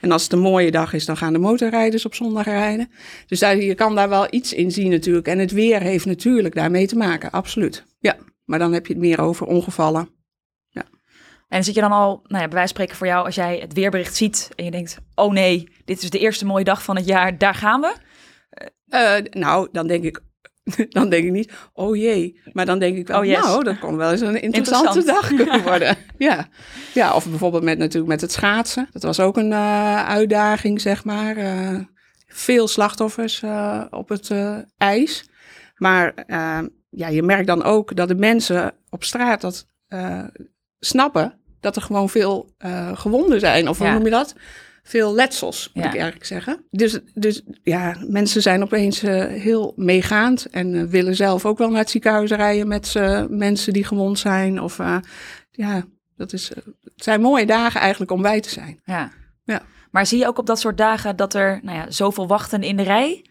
En 0.00 0.12
als 0.12 0.22
het 0.22 0.32
een 0.32 0.38
mooie 0.38 0.70
dag 0.70 0.92
is, 0.92 1.04
dan 1.04 1.16
gaan 1.16 1.32
de 1.32 1.38
motorrijders 1.38 2.06
op 2.06 2.14
zondag 2.14 2.44
rijden. 2.44 2.90
Dus 3.26 3.40
je 3.40 3.74
kan 3.74 3.94
daar 3.94 4.08
wel 4.08 4.26
iets 4.30 4.52
in 4.52 4.70
zien 4.70 4.90
natuurlijk. 4.90 5.26
En 5.26 5.38
het 5.38 5.52
weer 5.52 5.80
heeft 5.80 6.06
natuurlijk 6.06 6.54
daarmee 6.54 6.86
te 6.86 6.96
maken, 6.96 7.30
absoluut. 7.30 7.84
Ja. 8.00 8.16
Maar 8.52 8.60
dan 8.60 8.72
heb 8.72 8.86
je 8.86 8.92
het 8.92 9.02
meer 9.02 9.20
over 9.20 9.46
ongevallen. 9.46 10.08
Ja. 10.68 10.84
En 11.48 11.64
zit 11.64 11.74
je 11.74 11.80
dan 11.80 11.92
al, 11.92 12.08
nou 12.08 12.42
ja, 12.42 12.48
bij 12.48 12.58
wijze 12.58 12.58
van 12.58 12.68
spreken 12.68 12.96
voor 12.96 13.06
jou, 13.06 13.24
als 13.24 13.34
jij 13.34 13.58
het 13.58 13.72
weerbericht 13.72 14.16
ziet 14.16 14.48
en 14.54 14.64
je 14.64 14.70
denkt, 14.70 14.98
oh 15.14 15.32
nee, 15.32 15.68
dit 15.84 16.02
is 16.02 16.10
de 16.10 16.18
eerste 16.18 16.44
mooie 16.44 16.64
dag 16.64 16.82
van 16.82 16.96
het 16.96 17.06
jaar, 17.06 17.38
daar 17.38 17.54
gaan 17.54 17.80
we? 17.80 17.94
Uh, 18.88 19.42
nou, 19.42 19.68
dan 19.72 19.86
denk 19.86 20.04
ik, 20.04 20.20
dan 20.88 21.08
denk 21.08 21.24
ik 21.24 21.30
niet, 21.30 21.52
oh 21.72 21.96
jee. 21.96 22.40
Maar 22.52 22.66
dan 22.66 22.78
denk 22.78 22.96
ik 22.96 23.06
wel, 23.06 23.18
oh 23.18 23.24
yes. 23.24 23.42
nou, 23.42 23.64
dat 23.64 23.78
kon 23.78 23.96
wel 23.96 24.10
eens 24.10 24.20
een 24.20 24.42
interessante 24.42 24.98
Interessant. 24.98 25.22
dag 25.22 25.46
kunnen 25.46 25.62
worden. 25.70 25.96
ja. 26.18 26.48
ja, 26.94 27.14
of 27.14 27.28
bijvoorbeeld 27.28 27.62
met, 27.62 27.78
natuurlijk 27.78 28.12
met 28.12 28.20
het 28.20 28.32
schaatsen. 28.32 28.88
Dat 28.90 29.02
was 29.02 29.20
ook 29.20 29.36
een 29.36 29.50
uh, 29.50 30.08
uitdaging, 30.08 30.80
zeg 30.80 31.04
maar. 31.04 31.36
Uh, 31.36 31.78
veel 32.26 32.68
slachtoffers 32.68 33.42
uh, 33.42 33.84
op 33.90 34.08
het 34.08 34.30
ijs. 34.76 35.30
Maar 35.76 36.14
ja, 36.94 37.08
je 37.08 37.22
merkt 37.22 37.46
dan 37.46 37.62
ook 37.62 37.96
dat 37.96 38.08
de 38.08 38.14
mensen 38.14 38.72
op 38.90 39.04
straat 39.04 39.40
dat 39.40 39.66
uh, 39.88 40.24
snappen. 40.80 41.38
Dat 41.60 41.76
er 41.76 41.82
gewoon 41.82 42.08
veel 42.08 42.54
uh, 42.66 42.96
gewonden 42.96 43.40
zijn. 43.40 43.68
Of 43.68 43.78
hoe 43.78 43.90
noem 43.90 44.04
je 44.04 44.10
dat? 44.10 44.34
Veel 44.82 45.14
letsels, 45.14 45.70
moet 45.74 45.82
Ja. 45.84 45.88
ik 45.90 45.96
eigenlijk 45.96 46.26
zeggen. 46.26 46.64
Dus, 46.70 46.98
dus 47.14 47.42
ja, 47.62 47.96
mensen 48.08 48.42
zijn 48.42 48.62
opeens 48.62 49.02
uh, 49.02 49.24
heel 49.24 49.72
meegaand. 49.76 50.46
En 50.50 50.88
willen 50.88 51.16
zelf 51.16 51.46
ook 51.46 51.58
wel 51.58 51.68
naar 51.70 51.78
het 51.80 51.90
ziekenhuis 51.90 52.30
rijden 52.30 52.68
met 52.68 52.94
mensen 53.28 53.72
die 53.72 53.84
gewond 53.84 54.18
zijn. 54.18 54.60
Of 54.60 54.76
ja, 55.50 55.84
dat 56.16 56.32
is, 56.32 56.48
het 56.48 57.04
zijn 57.04 57.20
mooie 57.20 57.46
dagen 57.46 57.80
eigenlijk 57.80 58.10
om 58.12 58.22
bij 58.22 58.40
te 58.40 58.50
zijn. 58.50 58.80
Ja. 58.84 59.10
Ja. 59.44 59.62
Maar 59.90 60.06
zie 60.06 60.18
je 60.18 60.26
ook 60.26 60.38
op 60.38 60.46
dat 60.46 60.60
soort 60.60 60.76
dagen 60.78 61.16
dat 61.16 61.34
er 61.34 61.60
nou 61.62 61.76
ja, 61.78 61.90
zoveel 61.90 62.26
wachten 62.26 62.62
in 62.62 62.76
de 62.76 62.82
rij 62.82 63.24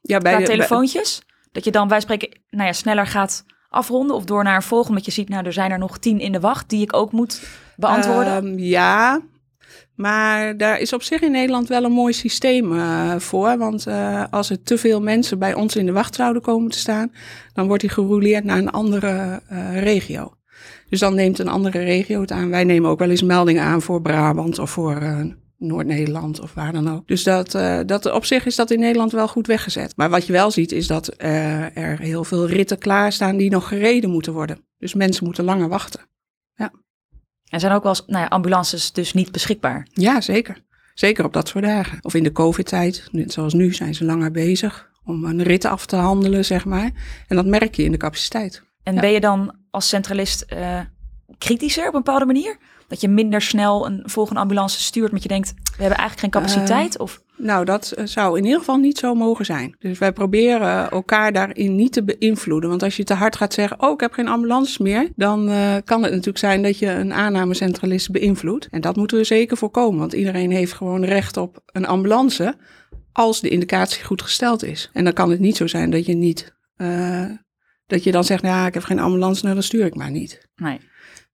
Ja, 0.00 0.18
qua 0.18 0.38
de- 0.38 0.44
telefoontjes? 0.44 1.22
Dat 1.56 1.64
je 1.64 1.70
dan, 1.70 1.88
wij 1.88 2.00
spreken, 2.00 2.28
nou 2.50 2.66
ja, 2.66 2.72
sneller 2.72 3.06
gaat 3.06 3.44
afronden 3.68 4.16
of 4.16 4.24
door 4.24 4.44
naar 4.44 4.56
een 4.56 4.62
volgende. 4.62 4.90
Omdat 4.90 5.04
je 5.04 5.12
ziet, 5.12 5.28
nou, 5.28 5.46
er 5.46 5.52
zijn 5.52 5.70
er 5.70 5.78
nog 5.78 5.98
tien 5.98 6.20
in 6.20 6.32
de 6.32 6.40
wacht 6.40 6.68
die 6.68 6.82
ik 6.82 6.96
ook 6.96 7.12
moet 7.12 7.48
beantwoorden. 7.76 8.32
Ehm, 8.32 8.58
ja, 8.58 9.20
maar 9.94 10.56
daar 10.56 10.78
is 10.78 10.92
op 10.92 11.02
zich 11.02 11.20
in 11.20 11.30
Nederland 11.30 11.68
wel 11.68 11.84
een 11.84 11.92
mooi 11.92 12.12
systeem 12.12 12.72
uh, 12.72 13.14
voor. 13.16 13.58
Want 13.58 13.86
uh, 13.88 14.24
als 14.30 14.50
er 14.50 14.62
te 14.62 14.78
veel 14.78 15.00
mensen 15.00 15.38
bij 15.38 15.54
ons 15.54 15.76
in 15.76 15.86
de 15.86 15.92
wacht 15.92 16.14
zouden 16.14 16.42
komen 16.42 16.70
te 16.70 16.78
staan, 16.78 17.12
dan 17.52 17.66
wordt 17.66 17.82
die 17.82 17.90
gerouleerd 17.90 18.44
naar 18.44 18.58
een 18.58 18.70
andere 18.70 19.42
uh, 19.52 19.82
regio. 19.82 20.34
Dus 20.88 21.00
dan 21.00 21.14
neemt 21.14 21.38
een 21.38 21.48
andere 21.48 21.78
regio 21.78 22.20
het 22.20 22.30
aan. 22.30 22.50
Wij 22.50 22.64
nemen 22.64 22.90
ook 22.90 22.98
wel 22.98 23.10
eens 23.10 23.22
meldingen 23.22 23.62
aan 23.62 23.82
voor 23.82 24.02
Brabant 24.02 24.58
of 24.58 24.70
voor 24.70 25.02
Noord-Nederland 25.58 26.40
of 26.40 26.54
waar 26.54 26.72
dan 26.72 26.90
ook. 26.90 27.08
Dus 27.08 27.22
dat, 27.22 27.54
uh, 27.54 27.80
dat, 27.86 28.12
op 28.12 28.24
zich 28.24 28.46
is 28.46 28.56
dat 28.56 28.70
in 28.70 28.80
Nederland 28.80 29.12
wel 29.12 29.28
goed 29.28 29.46
weggezet. 29.46 29.92
Maar 29.96 30.10
wat 30.10 30.26
je 30.26 30.32
wel 30.32 30.50
ziet 30.50 30.72
is 30.72 30.86
dat 30.86 31.14
uh, 31.18 31.76
er 31.76 31.98
heel 31.98 32.24
veel 32.24 32.46
ritten 32.46 32.78
klaarstaan 32.78 33.36
die 33.36 33.50
nog 33.50 33.68
gereden 33.68 34.10
moeten 34.10 34.32
worden. 34.32 34.58
Dus 34.78 34.94
mensen 34.94 35.24
moeten 35.24 35.44
langer 35.44 35.68
wachten. 35.68 36.00
En 37.46 37.60
zijn 37.60 37.72
ook 37.72 37.82
wel 37.82 37.92
eens, 37.92 38.04
nou 38.06 38.22
ja, 38.22 38.28
ambulances 38.28 38.92
dus 38.92 39.12
niet 39.12 39.32
beschikbaar. 39.32 39.86
Ja, 39.92 40.20
zeker. 40.20 40.64
Zeker 40.94 41.24
op 41.24 41.32
dat 41.32 41.48
soort 41.48 41.64
dagen. 41.64 41.98
Of 42.00 42.14
in 42.14 42.22
de 42.22 42.32
COVID-tijd, 42.32 43.08
net 43.12 43.32
zoals 43.32 43.54
nu, 43.54 43.74
zijn 43.74 43.94
ze 43.94 44.04
langer 44.04 44.30
bezig 44.30 44.90
om 45.04 45.24
een 45.24 45.42
rit 45.42 45.64
af 45.64 45.86
te 45.86 45.96
handelen, 45.96 46.44
zeg 46.44 46.64
maar. 46.64 46.90
En 47.28 47.36
dat 47.36 47.46
merk 47.46 47.74
je 47.74 47.84
in 47.84 47.90
de 47.92 47.96
capaciteit. 47.96 48.62
En 48.82 48.94
Ja. 48.94 49.00
ben 49.00 49.10
je 49.10 49.20
dan 49.20 49.56
als 49.70 49.88
centralist 49.88 50.40
eh, 50.40 50.80
kritischer 51.38 51.88
op 51.88 51.94
een 51.94 52.02
bepaalde 52.02 52.26
manier? 52.26 52.56
Dat 52.88 53.00
je 53.00 53.08
minder 53.08 53.42
snel 53.42 53.86
een 53.86 54.02
volgende 54.04 54.40
ambulance 54.40 54.80
stuurt, 54.80 55.08
omdat 55.08 55.22
je 55.22 55.28
denkt, 55.28 55.54
we 55.54 55.82
hebben 55.82 55.98
eigenlijk 55.98 56.20
geen 56.20 56.42
capaciteit? 56.42 56.98
of 56.98 57.22
Nou, 57.36 57.64
dat 57.64 57.90
eh, 57.90 58.06
zou 58.06 58.38
in 58.38 58.44
ieder 58.44 58.58
geval 58.58 58.76
niet 58.76 58.98
zo 58.98 59.14
mogen 59.14 59.44
zijn. 59.44 59.76
Dus 59.78 59.98
wij 59.98 60.12
proberen 60.12 60.90
elkaar 60.90 61.32
daarin 61.32 61.76
niet 61.76 61.92
te 61.92 62.04
beïnvloeden. 62.04 62.70
Want 62.70 62.82
als 62.82 62.96
je 62.96 63.04
te 63.04 63.14
hard 63.14 63.36
gaat 63.36 63.54
zeggen, 63.54 63.82
oh, 63.82 63.92
ik 63.92 64.00
heb 64.00 64.12
geen 64.12 64.28
ambulances 64.28 64.78
meer, 64.78 65.08
dan 65.16 65.48
uh, 65.48 65.74
kan 65.84 66.02
het 66.02 66.10
natuurlijk 66.10 66.38
zijn 66.38 66.62
dat 66.62 66.78
je 66.78 66.88
een 66.88 67.12
aannamecentralist 67.12 68.10
beïnvloedt. 68.10 68.68
En 68.70 68.80
dat 68.80 68.96
moeten 68.96 69.16
we 69.16 69.24
zeker 69.24 69.56
voorkomen, 69.56 70.00
want 70.00 70.12
iedereen 70.12 70.50
heeft 70.50 70.72
gewoon 70.72 71.04
recht 71.04 71.36
op 71.36 71.62
een 71.66 71.86
ambulance 71.86 72.54
als 73.16 73.40
de 73.40 73.48
indicatie 73.48 74.04
goed 74.04 74.22
gesteld 74.22 74.64
is. 74.64 74.90
En 74.92 75.04
dan 75.04 75.12
kan 75.12 75.30
het 75.30 75.40
niet 75.40 75.56
zo 75.56 75.66
zijn 75.66 75.90
dat 75.90 76.06
je 76.06 76.14
niet, 76.14 76.56
uh, 76.76 77.30
dat 77.86 78.04
je 78.04 78.12
dan 78.12 78.24
zegt, 78.24 78.42
nou, 78.42 78.54
ja, 78.54 78.66
ik 78.66 78.74
heb 78.74 78.82
geen 78.82 78.98
ambulance, 78.98 79.42
nou, 79.42 79.54
dan 79.54 79.62
stuur 79.62 79.86
ik 79.86 79.94
maar 79.94 80.10
niet. 80.10 80.48
Nee. 80.56 80.80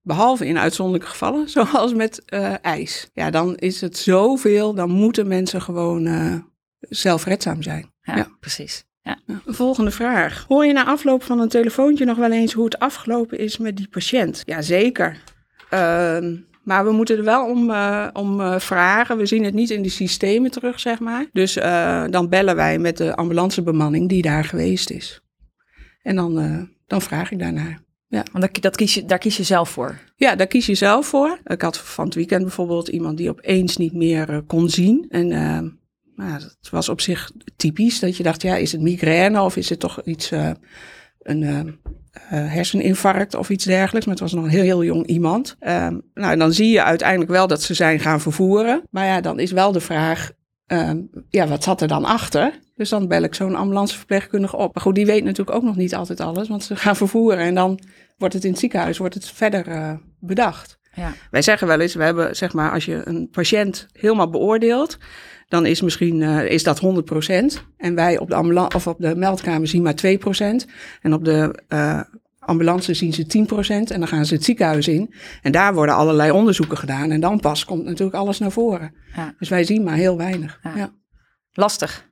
Behalve 0.05 0.45
in 0.45 0.57
uitzonderlijke 0.57 1.11
gevallen, 1.11 1.49
zoals 1.55 1.93
met 1.93 2.23
uh, 2.29 2.53
ijs. 2.61 3.09
Ja, 3.13 3.29
dan 3.29 3.55
is 3.55 3.81
het 3.81 3.97
zoveel, 3.97 4.73
dan 4.73 4.89
moeten 4.89 5.27
mensen 5.27 5.61
gewoon 5.61 6.07
uh, 6.07 6.35
zelfredzaam 6.79 7.61
zijn. 7.61 7.91
Ja, 8.01 8.15
ja. 8.15 8.27
precies. 8.39 8.85
Ja. 9.01 9.19
Volgende 9.45 9.91
vraag. 9.91 10.45
Hoor 10.47 10.65
je 10.65 10.73
na 10.73 10.85
afloop 10.85 11.23
van 11.23 11.39
een 11.39 11.49
telefoontje 11.49 12.05
nog 12.05 12.17
wel 12.17 12.31
eens 12.31 12.53
hoe 12.53 12.65
het 12.65 12.79
afgelopen 12.79 13.37
is 13.37 13.57
met 13.57 13.77
die 13.77 13.87
patiënt? 13.87 14.41
Jazeker. 14.45 15.21
Uh, 15.73 16.17
maar 16.63 16.85
we 16.85 16.91
moeten 16.91 17.17
er 17.17 17.23
wel 17.23 17.45
om, 17.49 17.69
uh, 17.69 18.07
om 18.13 18.39
uh, 18.39 18.59
vragen. 18.59 19.17
We 19.17 19.25
zien 19.25 19.43
het 19.43 19.53
niet 19.53 19.69
in 19.69 19.81
de 19.81 19.89
systemen 19.89 20.51
terug, 20.51 20.79
zeg 20.79 20.99
maar. 20.99 21.25
Dus 21.31 21.57
uh, 21.57 22.03
dan 22.09 22.29
bellen 22.29 22.55
wij 22.55 22.79
met 22.79 22.97
de 22.97 23.15
ambulancebemanning 23.15 24.09
die 24.09 24.21
daar 24.21 24.43
geweest 24.43 24.89
is. 24.89 25.21
En 26.01 26.15
dan, 26.15 26.69
dan 26.87 27.01
vraag 27.01 27.31
ik 27.31 27.39
daarnaar. 27.39 27.82
Ja. 28.13 28.23
Want 28.31 28.61
dat 28.61 28.75
kies 28.75 28.93
je, 28.93 29.05
daar 29.05 29.17
kies 29.17 29.37
je 29.37 29.43
zelf 29.43 29.69
voor? 29.69 29.99
Ja, 30.15 30.35
daar 30.35 30.47
kies 30.47 30.65
je 30.65 30.75
zelf 30.75 31.07
voor. 31.07 31.39
Ik 31.43 31.61
had 31.61 31.77
van 31.77 32.05
het 32.05 32.15
weekend 32.15 32.41
bijvoorbeeld 32.41 32.87
iemand 32.87 33.17
die 33.17 33.29
opeens 33.29 33.77
niet 33.77 33.93
meer 33.93 34.43
kon 34.47 34.69
zien. 34.69 35.05
En 35.09 35.27
nou, 36.15 36.39
dat 36.39 36.69
was 36.71 36.89
op 36.89 37.01
zich 37.01 37.31
typisch. 37.55 37.99
Dat 37.99 38.17
je 38.17 38.23
dacht, 38.23 38.41
ja, 38.41 38.55
is 38.55 38.71
het 38.71 38.81
migraine 38.81 39.41
of 39.41 39.55
is 39.55 39.69
het 39.69 39.79
toch 39.79 40.01
iets... 40.03 40.31
een 41.19 41.41
uh, 41.43 41.71
herseninfarct 42.29 43.35
of 43.35 43.49
iets 43.49 43.65
dergelijks. 43.65 44.05
Maar 44.05 44.15
het 44.15 44.23
was 44.23 44.33
nog 44.33 44.43
een 44.43 44.49
heel, 44.49 44.63
heel 44.63 44.83
jong 44.83 45.07
iemand. 45.07 45.55
Um, 45.59 46.01
nou, 46.13 46.37
dan 46.37 46.53
zie 46.53 46.69
je 46.69 46.83
uiteindelijk 46.83 47.31
wel 47.31 47.47
dat 47.47 47.61
ze 47.61 47.73
zijn 47.73 47.99
gaan 47.99 48.21
vervoeren. 48.21 48.83
Maar 48.89 49.05
ja, 49.05 49.21
dan 49.21 49.39
is 49.39 49.51
wel 49.51 49.71
de 49.71 49.79
vraag, 49.79 50.31
um, 50.67 51.09
ja, 51.29 51.47
wat 51.47 51.63
zat 51.63 51.81
er 51.81 51.87
dan 51.87 52.05
achter? 52.05 52.59
Dus 52.75 52.89
dan 52.89 53.07
bel 53.07 53.23
ik 53.23 53.35
zo'n 53.35 53.55
ambulanceverpleegkundige 53.55 54.57
op. 54.57 54.73
Maar 54.73 54.83
goed, 54.83 54.95
die 54.95 55.05
weet 55.05 55.23
natuurlijk 55.23 55.57
ook 55.57 55.63
nog 55.63 55.75
niet 55.75 55.95
altijd 55.95 56.19
alles, 56.19 56.47
want 56.47 56.63
ze 56.63 56.75
gaan 56.75 56.95
vervoeren. 56.95 57.43
En 57.43 57.55
dan 57.55 57.79
wordt 58.17 58.33
het 58.33 58.43
in 58.43 58.51
het 58.51 58.59
ziekenhuis 58.59 58.97
wordt 58.97 59.13
het 59.13 59.29
verder 59.29 59.67
uh, 59.67 59.93
bedacht. 60.19 60.79
Ja. 60.95 61.13
Wij 61.31 61.41
zeggen 61.41 61.67
wel 61.67 61.79
eens, 61.79 61.95
we 61.95 62.03
hebben 62.03 62.35
zeg 62.35 62.53
maar, 62.53 62.71
als 62.71 62.85
je 62.85 63.01
een 63.03 63.29
patiënt 63.31 63.87
helemaal 63.91 64.29
beoordeelt, 64.29 64.97
dan 65.47 65.65
is 65.65 65.81
misschien 65.81 66.21
uh, 66.21 66.45
is 66.45 66.63
dat 66.63 66.81
100%. 66.81 66.85
En 67.77 67.95
wij 67.95 68.17
op 68.17 68.29
de, 68.29 68.35
ambulance, 68.35 68.75
of 68.75 68.87
op 68.87 68.99
de 68.99 69.15
meldkamer 69.15 69.67
zien 69.67 69.81
maar 69.81 69.95
2%. 70.05 70.69
En 71.01 71.13
op 71.13 71.25
de 71.25 71.63
uh, 71.69 72.01
ambulance 72.39 72.93
zien 72.93 73.13
ze 73.13 73.23
10%. 73.23 73.91
En 73.91 73.99
dan 73.99 74.07
gaan 74.07 74.25
ze 74.25 74.33
het 74.33 74.43
ziekenhuis 74.43 74.87
in. 74.87 75.13
En 75.41 75.51
daar 75.51 75.73
worden 75.73 75.95
allerlei 75.95 76.31
onderzoeken 76.31 76.77
gedaan. 76.77 77.11
En 77.11 77.19
dan 77.19 77.39
pas 77.39 77.65
komt 77.65 77.83
natuurlijk 77.83 78.17
alles 78.17 78.39
naar 78.39 78.51
voren. 78.51 78.93
Ja. 79.15 79.35
Dus 79.39 79.49
wij 79.49 79.63
zien 79.63 79.83
maar 79.83 79.95
heel 79.95 80.17
weinig. 80.17 80.59
Ja. 80.63 80.75
Ja. 80.75 80.93
Lastig. 81.51 82.11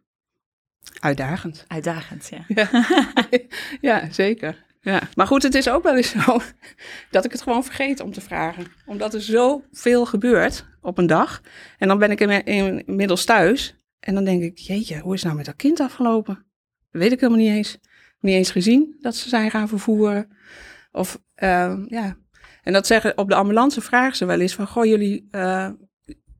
Uitdagend. 0.99 1.65
Uitdagend, 1.67 2.29
ja. 2.29 2.45
Ja, 2.47 2.85
ja 3.91 4.11
zeker. 4.11 4.63
Ja. 4.81 5.01
Maar 5.15 5.27
goed, 5.27 5.43
het 5.43 5.55
is 5.55 5.69
ook 5.69 5.83
wel 5.83 5.95
eens 5.95 6.09
zo 6.09 6.41
dat 7.11 7.25
ik 7.25 7.31
het 7.31 7.41
gewoon 7.41 7.63
vergeet 7.63 7.99
om 7.99 8.11
te 8.11 8.21
vragen. 8.21 8.65
Omdat 8.85 9.13
er 9.13 9.21
zoveel 9.21 10.05
gebeurt 10.05 10.65
op 10.81 10.97
een 10.97 11.07
dag. 11.07 11.41
En 11.77 11.87
dan 11.87 11.99
ben 11.99 12.11
ik 12.11 12.19
inmiddels 12.19 13.25
thuis. 13.25 13.75
En 13.99 14.13
dan 14.13 14.23
denk 14.23 14.43
ik, 14.43 14.57
jeetje, 14.57 14.99
hoe 14.99 15.13
is 15.13 15.19
het 15.19 15.23
nou 15.23 15.35
met 15.35 15.45
dat 15.45 15.55
kind 15.55 15.79
afgelopen? 15.79 16.33
Dat 16.91 17.01
weet 17.01 17.11
ik 17.11 17.19
helemaal 17.19 17.41
niet 17.41 17.55
eens. 17.55 17.77
Niet 18.19 18.35
eens 18.35 18.51
gezien 18.51 18.95
dat 18.99 19.15
ze 19.15 19.29
zijn 19.29 19.51
gaan 19.51 19.67
vervoeren. 19.67 20.37
Of, 20.91 21.21
uh, 21.37 21.77
ja. 21.87 22.17
En 22.63 22.73
dat 22.73 22.87
zeggen, 22.87 23.17
op 23.17 23.29
de 23.29 23.35
ambulance 23.35 23.81
vragen 23.81 24.15
ze 24.15 24.25
wel 24.25 24.39
eens 24.39 24.55
van, 24.55 24.67
goh, 24.67 24.85
jullie, 24.85 25.27
uh, 25.31 25.69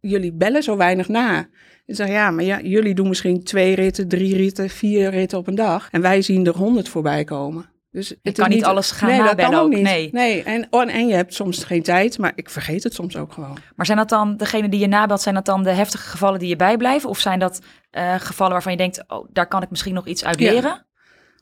jullie 0.01 0.33
bellen 0.33 0.63
zo 0.63 0.77
weinig 0.77 1.07
na. 1.07 1.47
Ik 1.85 1.95
zeg, 1.95 2.07
ja, 2.07 2.31
maar 2.31 2.43
ja, 2.43 2.61
jullie 2.61 2.95
doen 2.95 3.07
misschien 3.07 3.43
twee 3.43 3.75
ritten, 3.75 4.07
drie 4.07 4.35
ritten, 4.35 4.69
vier 4.69 5.09
ritten 5.09 5.37
op 5.37 5.47
een 5.47 5.55
dag. 5.55 5.87
En 5.91 6.01
wij 6.01 6.21
zien 6.21 6.45
er 6.45 6.55
honderd 6.55 6.89
voorbij 6.89 7.23
komen. 7.23 7.69
Dus 7.91 8.07
je 8.07 8.17
het 8.21 8.37
kan 8.37 8.49
niet 8.49 8.63
alles 8.63 8.91
gaan 8.91 9.09
nee, 9.09 9.19
nabellen 9.19 9.59
ook 9.59 9.65
ook, 9.65 9.69
niet. 9.69 9.81
nee. 9.81 10.09
nee. 10.11 10.43
En, 10.43 10.67
oh, 10.69 10.93
en 10.93 11.07
je 11.07 11.13
hebt 11.13 11.33
soms 11.33 11.63
geen 11.63 11.83
tijd, 11.83 12.17
maar 12.17 12.31
ik 12.35 12.49
vergeet 12.49 12.83
het 12.83 12.93
soms 12.93 13.15
ook 13.15 13.33
gewoon. 13.33 13.57
Maar 13.75 13.85
zijn 13.85 13.97
dat 13.97 14.09
dan, 14.09 14.37
degene 14.37 14.69
die 14.69 14.79
je 14.79 14.87
nabelt, 14.87 15.21
zijn 15.21 15.35
dat 15.35 15.45
dan 15.45 15.63
de 15.63 15.71
heftige 15.71 16.07
gevallen 16.07 16.39
die 16.39 16.49
je 16.49 16.55
bijblijven? 16.55 17.09
Of 17.09 17.19
zijn 17.19 17.39
dat 17.39 17.61
uh, 17.91 18.15
gevallen 18.15 18.53
waarvan 18.53 18.71
je 18.71 18.77
denkt, 18.77 19.03
oh, 19.07 19.27
daar 19.31 19.47
kan 19.47 19.61
ik 19.61 19.69
misschien 19.69 19.93
nog 19.93 20.07
iets 20.07 20.25
uit 20.25 20.39
leren? 20.39 20.61
Ja. 20.61 20.85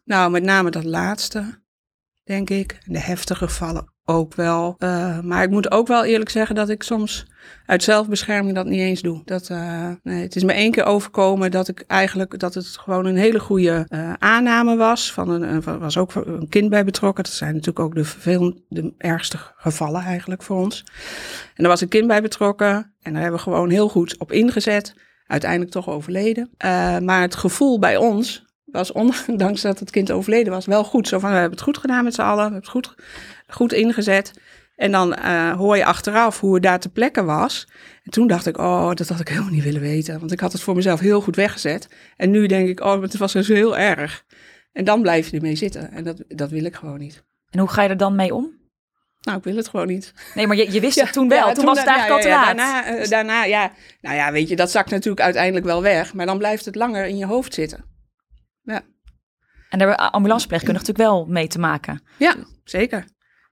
Nou, 0.05 0.31
met 0.31 0.43
name 0.43 0.69
dat 0.69 0.83
laatste, 0.83 1.61
denk 2.23 2.49
ik. 2.49 2.77
De 2.85 2.99
heftige 2.99 3.47
gevallen 3.47 3.93
ook 4.05 4.35
wel. 4.35 4.75
Uh, 4.77 5.19
maar 5.19 5.43
ik 5.43 5.49
moet 5.49 5.71
ook 5.71 5.87
wel 5.87 6.05
eerlijk 6.05 6.29
zeggen 6.29 6.55
dat 6.55 6.69
ik 6.69 6.83
soms 6.83 7.25
uit 7.65 7.83
zelfbescherming 7.83 8.55
dat 8.55 8.65
niet 8.65 8.79
eens 8.79 9.01
doe. 9.01 9.21
Dat, 9.25 9.49
uh, 9.49 9.89
nee, 10.03 10.21
het 10.21 10.35
is 10.35 10.43
me 10.43 10.53
één 10.53 10.71
keer 10.71 10.83
overkomen 10.83 11.51
dat 11.51 11.67
ik 11.67 11.83
eigenlijk 11.87 12.39
dat 12.39 12.53
het 12.53 12.67
gewoon 12.67 13.05
een 13.05 13.17
hele 13.17 13.39
goede 13.39 13.85
uh, 13.89 14.13
aanname 14.13 14.75
was. 14.75 15.13
Van 15.13 15.29
een, 15.29 15.61
was 15.79 15.97
ook 15.97 16.15
een 16.15 16.49
kind 16.49 16.69
bij 16.69 16.85
betrokken. 16.85 17.23
Dat 17.23 17.33
zijn 17.33 17.51
natuurlijk 17.51 17.79
ook 17.79 17.95
de, 17.95 18.03
veel, 18.03 18.61
de 18.67 18.93
ergste 18.97 19.37
gevallen 19.55 20.01
eigenlijk 20.01 20.43
voor 20.43 20.57
ons. 20.57 20.83
En 21.55 21.63
er 21.63 21.69
was 21.69 21.81
een 21.81 21.87
kind 21.87 22.07
bij 22.07 22.21
betrokken. 22.21 22.93
En 23.01 23.13
daar 23.13 23.21
hebben 23.21 23.39
we 23.39 23.45
gewoon 23.45 23.69
heel 23.69 23.89
goed 23.89 24.17
op 24.17 24.31
ingezet. 24.31 24.93
Uiteindelijk 25.27 25.71
toch 25.71 25.89
overleden. 25.89 26.49
Uh, 26.65 26.97
maar 26.97 27.21
het 27.21 27.35
gevoel 27.35 27.79
bij 27.79 27.97
ons 27.97 28.45
was, 28.65 28.91
ondanks 28.91 29.61
dat 29.61 29.79
het 29.79 29.91
kind 29.91 30.11
overleden 30.11 30.53
was, 30.53 30.65
wel 30.65 30.83
goed. 30.83 31.07
Zo 31.07 31.19
van, 31.19 31.29
we 31.29 31.35
hebben 31.35 31.57
het 31.57 31.67
goed 31.67 31.77
gedaan 31.77 32.03
met 32.03 32.13
z'n 32.13 32.21
allen. 32.21 32.35
We 32.35 32.41
hebben 32.41 32.59
het 32.59 32.69
goed, 32.69 32.95
goed 33.47 33.73
ingezet. 33.73 34.33
En 34.79 34.91
dan 34.91 35.15
uh, 35.19 35.51
hoor 35.51 35.77
je 35.77 35.85
achteraf 35.85 36.39
hoe 36.39 36.53
het 36.53 36.63
daar 36.63 36.79
te 36.79 36.89
plekken 36.89 37.25
was. 37.25 37.67
En 38.03 38.11
toen 38.11 38.27
dacht 38.27 38.45
ik, 38.45 38.57
oh, 38.57 38.93
dat 38.93 39.07
had 39.07 39.19
ik 39.19 39.27
helemaal 39.27 39.51
niet 39.51 39.63
willen 39.63 39.81
weten. 39.81 40.19
Want 40.19 40.31
ik 40.31 40.39
had 40.39 40.51
het 40.51 40.61
voor 40.61 40.75
mezelf 40.75 40.99
heel 40.99 41.21
goed 41.21 41.35
weggezet. 41.35 41.87
En 42.15 42.31
nu 42.31 42.47
denk 42.47 42.67
ik, 42.67 42.79
oh, 42.79 43.01
het 43.01 43.17
was 43.17 43.33
dus 43.33 43.47
heel 43.47 43.77
erg. 43.77 44.25
En 44.71 44.83
dan 44.83 45.01
blijf 45.01 45.29
je 45.29 45.35
ermee 45.35 45.55
zitten. 45.55 45.91
En 45.91 46.03
dat, 46.03 46.23
dat 46.27 46.49
wil 46.49 46.63
ik 46.63 46.75
gewoon 46.75 46.99
niet. 46.99 47.23
En 47.49 47.59
hoe 47.59 47.69
ga 47.69 47.81
je 47.83 47.89
er 47.89 47.97
dan 47.97 48.15
mee 48.15 48.33
om? 48.33 48.57
Nou, 49.19 49.37
ik 49.37 49.43
wil 49.43 49.55
het 49.55 49.67
gewoon 49.67 49.87
niet. 49.87 50.13
Nee, 50.35 50.47
maar 50.47 50.55
je, 50.55 50.71
je 50.71 50.79
wist 50.79 50.95
ja, 50.99 51.03
het 51.03 51.13
toen 51.13 51.29
wel. 51.29 51.37
Ja, 51.37 51.45
toen, 51.45 51.53
toen 51.53 51.65
was 51.65 51.79
het 51.79 51.87
eigenlijk 51.87 52.23
ja, 52.23 52.35
al 52.35 52.41
te 52.41 52.47
laat. 52.47 52.57
Daarna, 52.57 52.99
uh, 52.99 53.07
daarna, 53.07 53.43
ja. 53.43 53.71
Nou 54.01 54.15
ja, 54.15 54.31
weet 54.31 54.49
je, 54.49 54.55
dat 54.55 54.71
zakt 54.71 54.89
natuurlijk 54.89 55.21
uiteindelijk 55.21 55.65
wel 55.65 55.81
weg. 55.81 56.13
Maar 56.13 56.25
dan 56.25 56.37
blijft 56.37 56.65
het 56.65 56.75
langer 56.75 57.05
in 57.05 57.17
je 57.17 57.25
hoofd 57.25 57.53
zitten. 57.53 57.85
Ja. 58.61 58.81
En 59.69 59.79
daar 59.79 59.87
hebben 59.87 60.11
ambulanceverpleegkundigen 60.11 60.87
natuurlijk 60.87 61.15
wel 61.15 61.33
mee 61.33 61.47
te 61.47 61.59
maken. 61.59 62.01
Ja, 62.17 62.35
zeker. 62.63 63.05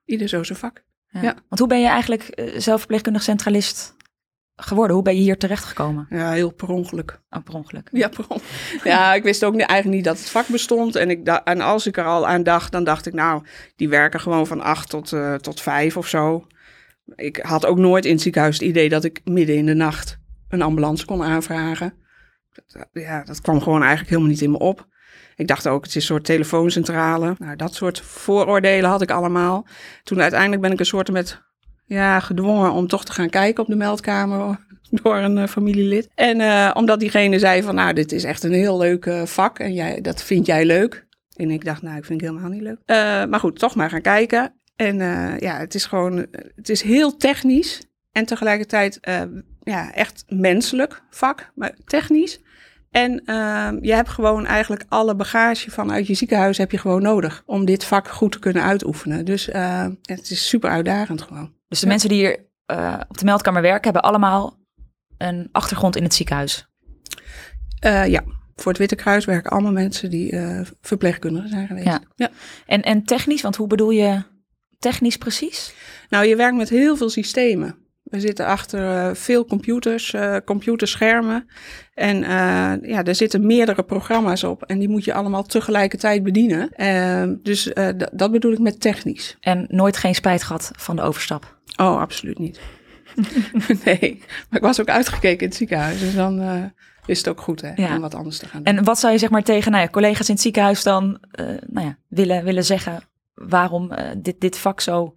Ieder 0.05 0.27
zo 0.27 0.43
zijn 0.43 0.59
vak. 0.59 0.85
Ja. 1.09 1.21
ja. 1.21 1.33
Want 1.33 1.59
hoe 1.59 1.67
ben 1.67 1.81
je 1.81 1.87
eigenlijk 1.87 2.39
uh, 2.39 2.59
zelfverpleegkundig 2.59 3.23
centralist 3.23 3.95
geworden? 4.55 4.95
Hoe 4.95 5.05
ben 5.05 5.15
je 5.15 5.21
hier 5.21 5.37
terechtgekomen? 5.37 6.05
Ja, 6.09 6.31
heel 6.31 6.51
per 6.51 6.69
ongeluk. 6.69 7.21
Oh, 7.29 7.43
per 7.43 7.53
ongeluk. 7.53 7.89
Ja, 7.91 8.07
per 8.09 8.25
ongeluk. 8.27 8.83
ja, 8.93 9.13
ik 9.13 9.23
wist 9.23 9.43
ook 9.43 9.53
niet, 9.53 9.65
eigenlijk 9.65 9.95
niet 9.95 10.05
dat 10.05 10.19
het 10.19 10.29
vak 10.29 10.47
bestond. 10.47 10.95
En, 10.95 11.09
ik 11.09 11.27
en 11.27 11.61
als 11.61 11.87
ik 11.87 11.97
er 11.97 12.05
al 12.05 12.27
aan 12.27 12.43
dacht, 12.43 12.71
dan 12.71 12.83
dacht 12.83 13.05
ik, 13.05 13.13
nou, 13.13 13.43
die 13.75 13.89
werken 13.89 14.19
gewoon 14.19 14.47
van 14.47 14.61
acht 14.61 14.89
tot, 14.89 15.11
uh, 15.11 15.33
tot 15.33 15.61
vijf 15.61 15.97
of 15.97 16.07
zo. 16.07 16.47
Ik 17.15 17.37
had 17.37 17.65
ook 17.65 17.77
nooit 17.77 18.05
in 18.05 18.11
het 18.11 18.21
ziekenhuis 18.21 18.57
het 18.57 18.67
idee 18.67 18.89
dat 18.89 19.03
ik 19.03 19.21
midden 19.23 19.55
in 19.55 19.65
de 19.65 19.73
nacht 19.73 20.19
een 20.49 20.61
ambulance 20.61 21.05
kon 21.05 21.23
aanvragen. 21.23 21.93
Dat, 22.53 22.87
ja, 22.91 23.23
dat 23.23 23.41
kwam 23.41 23.61
gewoon 23.61 23.79
eigenlijk 23.79 24.09
helemaal 24.09 24.31
niet 24.31 24.41
in 24.41 24.51
me 24.51 24.59
op. 24.59 24.87
Ik 25.37 25.47
dacht 25.47 25.67
ook, 25.67 25.83
het 25.83 25.89
is 25.89 25.95
een 25.95 26.01
soort 26.01 26.25
telefooncentrale. 26.25 27.35
Nou, 27.37 27.55
dat 27.55 27.73
soort 27.73 27.99
vooroordelen 27.99 28.89
had 28.89 29.01
ik 29.01 29.11
allemaal. 29.11 29.67
Toen 30.03 30.21
uiteindelijk 30.21 30.61
ben 30.61 30.71
ik 30.71 30.79
een 30.79 30.85
soort 30.85 31.11
met, 31.11 31.41
ja, 31.85 32.19
gedwongen 32.19 32.71
om 32.71 32.87
toch 32.87 33.05
te 33.05 33.11
gaan 33.11 33.29
kijken 33.29 33.63
op 33.63 33.69
de 33.69 33.75
meldkamer 33.75 34.65
door 35.03 35.17
een 35.17 35.37
uh, 35.37 35.47
familielid. 35.47 36.09
En 36.15 36.39
uh, 36.39 36.71
omdat 36.73 36.99
diegene 36.99 37.39
zei 37.39 37.63
van, 37.63 37.75
nou, 37.75 37.93
dit 37.93 38.11
is 38.11 38.23
echt 38.23 38.43
een 38.43 38.53
heel 38.53 38.77
leuk 38.77 39.05
uh, 39.05 39.25
vak 39.25 39.59
en 39.59 39.73
jij, 39.73 40.01
dat 40.01 40.23
vind 40.23 40.45
jij 40.45 40.65
leuk. 40.65 41.05
En 41.35 41.51
ik 41.51 41.65
dacht, 41.65 41.81
nou, 41.81 41.97
ik 41.97 42.05
vind 42.05 42.21
het 42.21 42.29
helemaal 42.29 42.51
niet 42.51 42.61
leuk. 42.61 42.79
maar 43.29 43.39
goed, 43.39 43.59
toch 43.59 43.75
maar 43.75 43.89
gaan 43.89 44.01
kijken. 44.01 44.53
En 44.75 44.97
ja, 45.39 45.57
het 45.57 45.75
is 45.75 45.85
gewoon, 45.85 46.25
het 46.55 46.69
is 46.69 46.81
heel 46.81 47.17
technisch 47.17 47.81
en 48.11 48.25
tegelijkertijd 48.25 48.99
ja, 49.59 49.93
echt 49.93 50.23
menselijk 50.27 51.01
vak, 51.09 51.51
maar 51.55 51.75
technisch. 51.85 52.39
En 52.91 53.21
uh, 53.25 53.69
je 53.81 53.93
hebt 53.93 54.09
gewoon 54.09 54.45
eigenlijk 54.45 54.85
alle 54.87 55.15
bagage 55.15 55.71
vanuit 55.71 56.07
je 56.07 56.13
ziekenhuis 56.13 56.57
heb 56.57 56.71
je 56.71 56.77
gewoon 56.77 57.01
nodig 57.01 57.43
om 57.45 57.65
dit 57.65 57.83
vak 57.83 58.07
goed 58.07 58.31
te 58.31 58.39
kunnen 58.39 58.63
uitoefenen. 58.63 59.25
Dus 59.25 59.49
uh, 59.49 59.85
het 60.01 60.29
is 60.29 60.47
super 60.47 60.69
uitdagend 60.69 61.21
gewoon. 61.21 61.53
Dus 61.67 61.79
de 61.79 61.85
ja. 61.85 61.91
mensen 61.91 62.09
die 62.09 62.17
hier 62.17 62.45
uh, 62.71 62.99
op 63.07 63.17
de 63.17 63.25
meldkamer 63.25 63.61
werken, 63.61 63.83
hebben 63.83 64.01
allemaal 64.01 64.59
een 65.17 65.49
achtergrond 65.51 65.95
in 65.95 66.03
het 66.03 66.13
ziekenhuis? 66.13 66.67
Uh, 67.85 68.07
ja, 68.07 68.23
voor 68.55 68.71
het 68.71 68.77
Witte 68.77 68.95
Kruis 68.95 69.25
werken 69.25 69.51
allemaal 69.51 69.71
mensen 69.71 70.09
die 70.09 70.31
uh, 70.31 70.61
verpleegkundigen 70.81 71.49
zijn 71.49 71.67
geweest. 71.67 71.87
Ja. 71.87 72.01
ja. 72.15 72.29
En, 72.65 72.81
en 72.81 73.03
technisch, 73.03 73.41
want 73.41 73.55
hoe 73.55 73.67
bedoel 73.67 73.89
je 73.89 74.23
technisch 74.79 75.17
precies? 75.17 75.73
Nou, 76.09 76.25
je 76.25 76.35
werkt 76.35 76.57
met 76.57 76.69
heel 76.69 76.97
veel 76.97 77.09
systemen. 77.09 77.86
We 78.09 78.19
zitten 78.19 78.45
achter 78.45 79.07
eh, 79.09 79.15
veel 79.15 79.45
computers, 79.45 80.13
eh, 80.13 80.35
computerschermen. 80.45 81.47
En 81.93 82.23
eh, 82.23 82.89
ja, 82.89 83.03
er 83.03 83.15
zitten 83.15 83.45
meerdere 83.45 83.83
programma's 83.83 84.43
op. 84.43 84.63
En 84.63 84.79
die 84.79 84.89
moet 84.89 85.03
je 85.03 85.13
allemaal 85.13 85.43
tegelijkertijd 85.43 86.23
bedienen. 86.23 86.69
Eh, 86.71 87.23
dus 87.43 87.71
dat 88.13 88.31
bedoel 88.31 88.51
ik 88.51 88.59
met 88.59 88.81
technisch. 88.81 89.37
En 89.39 89.65
nooit 89.69 89.97
geen 89.97 90.15
spijt 90.15 90.43
gehad 90.43 90.71
van 90.75 90.95
de 90.95 91.01
overstap. 91.01 91.57
Oh, 91.75 91.99
absoluut 91.99 92.39
niet. 92.39 92.59
nee, 93.85 94.21
maar 94.49 94.59
ik 94.59 94.65
was 94.65 94.81
ook 94.81 94.89
uitgekeken 94.89 95.39
in 95.39 95.47
het 95.47 95.55
ziekenhuis. 95.55 95.99
Dus 95.99 96.15
dan 96.15 96.41
is 97.05 97.17
het 97.17 97.27
ook 97.27 97.41
goed 97.41 97.61
hè, 97.61 97.71
Ja. 97.75 97.95
om 97.95 98.01
wat 98.01 98.15
anders 98.15 98.37
te 98.37 98.45
gaan 98.47 98.63
doen. 98.63 98.77
En 98.77 98.83
wat 98.83 98.99
zou 98.99 99.13
je 99.13 99.19
zeg 99.19 99.29
maar 99.29 99.43
tegen 99.43 99.71
nou 99.71 99.83
ja, 99.83 99.89
collega's 99.89 100.27
in 100.27 100.33
het 100.33 100.43
ziekenhuis 100.43 100.83
dan 100.83 101.19
nou 101.67 101.85
ja, 101.87 101.97
willen, 102.07 102.43
willen 102.43 102.65
zeggen 102.65 102.99
waarom 103.33 103.91
dit, 104.17 104.41
dit 104.41 104.57
vak 104.57 104.81
zo 104.81 105.13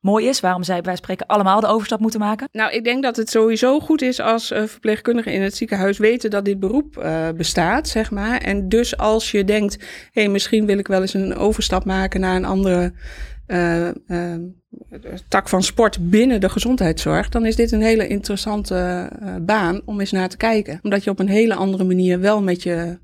mooi 0.00 0.28
is? 0.28 0.40
Waarom 0.40 0.62
zij 0.62 0.74
bij 0.74 0.84
van 0.84 0.96
spreken 0.96 1.26
allemaal 1.26 1.60
de 1.60 1.66
overstap 1.66 2.00
moeten 2.00 2.20
maken? 2.20 2.48
Nou, 2.52 2.72
ik 2.72 2.84
denk 2.84 3.02
dat 3.02 3.16
het 3.16 3.30
sowieso 3.30 3.80
goed 3.80 4.02
is 4.02 4.20
als 4.20 4.50
eh, 4.50 4.64
verpleegkundigen 4.64 5.32
in 5.32 5.42
het 5.42 5.56
ziekenhuis 5.56 5.98
weten 5.98 6.30
dat 6.30 6.44
dit 6.44 6.60
beroep 6.60 6.96
eh, 6.96 7.28
bestaat, 7.36 7.88
zeg 7.88 8.10
maar. 8.10 8.40
En 8.40 8.68
dus 8.68 8.96
als 8.96 9.30
je 9.30 9.44
denkt, 9.44 9.74
hé, 10.12 10.22
hey, 10.22 10.28
misschien 10.30 10.66
wil 10.66 10.78
ik 10.78 10.86
wel 10.86 11.00
eens 11.00 11.14
een 11.14 11.36
overstap 11.36 11.84
maken 11.84 12.20
naar 12.20 12.36
een 12.36 12.44
andere 12.44 12.92
eh, 13.46 13.88
tak 15.28 15.48
van 15.48 15.62
sport 15.62 16.10
binnen 16.10 16.40
de 16.40 16.48
gezondheidszorg, 16.48 17.28
dan 17.28 17.46
is 17.46 17.56
dit 17.56 17.72
een 17.72 17.82
hele 17.82 18.06
interessante 18.06 19.10
baan 19.42 19.80
om 19.84 20.00
eens 20.00 20.12
naar 20.12 20.28
te 20.28 20.36
kijken. 20.36 20.78
Omdat 20.82 21.04
je 21.04 21.10
op 21.10 21.18
een 21.18 21.28
hele 21.28 21.54
andere 21.54 21.84
manier 21.84 22.20
wel 22.20 22.42
met 22.42 22.62
je 22.62 22.98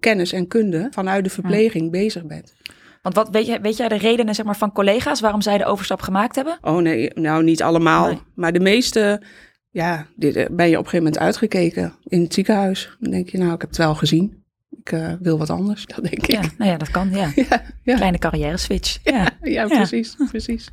kennis 0.00 0.32
en 0.32 0.46
kunde 0.46 0.88
vanuit 0.90 1.24
de 1.24 1.30
verpleging 1.30 1.90
bezig 1.90 2.26
bent. 2.26 2.54
Want 3.02 3.14
wat, 3.14 3.28
weet, 3.30 3.46
jij, 3.46 3.60
weet 3.60 3.76
jij 3.76 3.88
de 3.88 3.96
redenen 3.98 4.34
zeg 4.34 4.44
maar, 4.44 4.56
van 4.56 4.72
collega's 4.72 5.20
waarom 5.20 5.42
zij 5.42 5.58
de 5.58 5.64
overstap 5.64 6.00
gemaakt 6.00 6.36
hebben? 6.36 6.58
Oh 6.60 6.76
nee, 6.78 7.10
nou 7.14 7.42
niet 7.44 7.62
allemaal. 7.62 8.06
Nee. 8.06 8.20
Maar 8.34 8.52
de 8.52 8.60
meeste, 8.60 9.22
ja, 9.70 10.06
dit, 10.16 10.36
eh, 10.36 10.46
ben 10.50 10.68
je 10.68 10.78
op 10.78 10.84
een 10.84 10.90
gegeven 10.90 11.04
moment 11.04 11.18
uitgekeken 11.18 11.94
in 12.04 12.22
het 12.22 12.34
ziekenhuis. 12.34 12.96
Dan 13.00 13.10
denk 13.10 13.28
je, 13.28 13.38
nou, 13.38 13.52
ik 13.54 13.60
heb 13.60 13.70
het 13.70 13.78
wel 13.78 13.94
gezien. 13.94 14.44
Ik 14.70 14.92
eh, 14.92 15.12
wil 15.20 15.38
wat 15.38 15.50
anders, 15.50 15.86
dat 15.94 16.02
denk 16.02 16.26
ik. 16.26 16.32
Ja, 16.32 16.40
nou 16.58 16.70
ja, 16.70 16.76
dat 16.76 16.90
kan. 16.90 17.10
Ja. 17.10 17.30
Ja, 17.36 17.62
ja, 17.82 17.94
Kleine 17.96 18.18
carrière 18.18 18.56
switch. 18.56 18.98
Ja. 19.02 19.28
ja, 19.42 19.66
precies, 19.76 20.16
precies. 20.30 20.70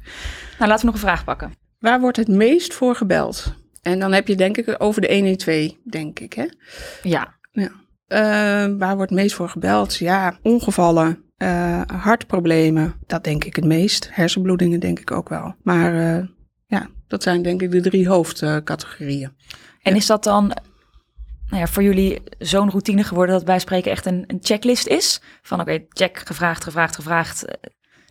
Nou, 0.57 0.69
laten 0.69 0.79
we 0.79 0.85
nog 0.85 0.93
een 0.93 1.07
vraag 1.07 1.23
pakken. 1.23 1.51
Waar 1.79 1.99
wordt 1.99 2.17
het 2.17 2.27
meest 2.27 2.73
voor 2.73 2.95
gebeld? 2.95 3.53
En 3.81 3.99
dan 3.99 4.11
heb 4.13 4.27
je 4.27 4.35
denk 4.35 4.57
ik 4.57 4.75
over 4.77 5.01
de 5.01 5.13
112, 5.13 5.71
denk 5.83 6.19
ik, 6.19 6.33
hè? 6.33 6.45
Ja, 7.03 7.33
Eh, 8.07 8.19
waar 8.77 8.95
wordt 8.95 9.11
het 9.11 9.19
meest 9.19 9.35
voor 9.35 9.49
gebeld? 9.49 9.95
Ja, 9.95 10.37
ongevallen, 10.41 11.23
eh, 11.37 11.81
hartproblemen, 11.87 12.93
dat 13.07 13.23
denk 13.23 13.43
ik 13.43 13.55
het 13.55 13.65
meest. 13.65 14.09
Hersenbloedingen 14.11 14.79
denk 14.79 14.99
ik 14.99 15.11
ook 15.11 15.29
wel. 15.29 15.55
Maar 15.63 16.17
eh, 16.17 16.27
ja, 16.65 16.89
dat 17.07 17.23
zijn 17.23 17.41
denk 17.41 17.61
ik 17.61 17.71
de 17.71 17.81
drie 17.81 18.07
hoofdcategorieën. 18.07 19.33
En 19.81 19.91
Ja. 19.91 19.97
is 19.97 20.05
dat 20.05 20.23
dan 20.23 20.45
nou 21.47 21.59
ja, 21.61 21.67
voor 21.67 21.83
jullie 21.83 22.21
zo'n 22.39 22.69
routine 22.69 23.03
geworden 23.03 23.35
dat 23.35 23.45
bij 23.45 23.59
spreken 23.59 23.91
echt 23.91 24.05
een, 24.05 24.23
een 24.27 24.39
checklist 24.41 24.87
is? 24.87 25.21
Van 25.41 25.59
oké, 25.59 25.85
check, 25.89 26.17
gevraagd, 26.17 26.63
gevraagd, 26.63 26.95
gevraagd. 26.95 27.45
eh, 27.45 27.53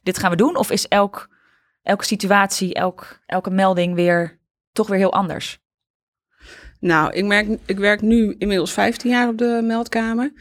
dit 0.02 0.18
gaan 0.18 0.30
we 0.30 0.36
doen? 0.36 0.56
Of 0.56 0.70
is 0.70 0.88
elk, 0.88 1.28
elke 1.82 2.04
situatie, 2.04 2.74
elk, 2.74 3.20
elke 3.26 3.50
melding 3.50 3.94
weer 3.94 4.40
toch 4.72 4.88
weer 4.88 4.98
heel 4.98 5.12
anders? 5.12 5.62
Nou, 6.80 7.12
ik, 7.12 7.24
merk, 7.24 7.58
ik 7.66 7.78
werk 7.78 8.00
nu 8.00 8.34
inmiddels 8.38 8.72
15 8.72 9.10
jaar 9.10 9.28
op 9.28 9.38
de 9.38 9.60
meldkamer. 9.64 10.32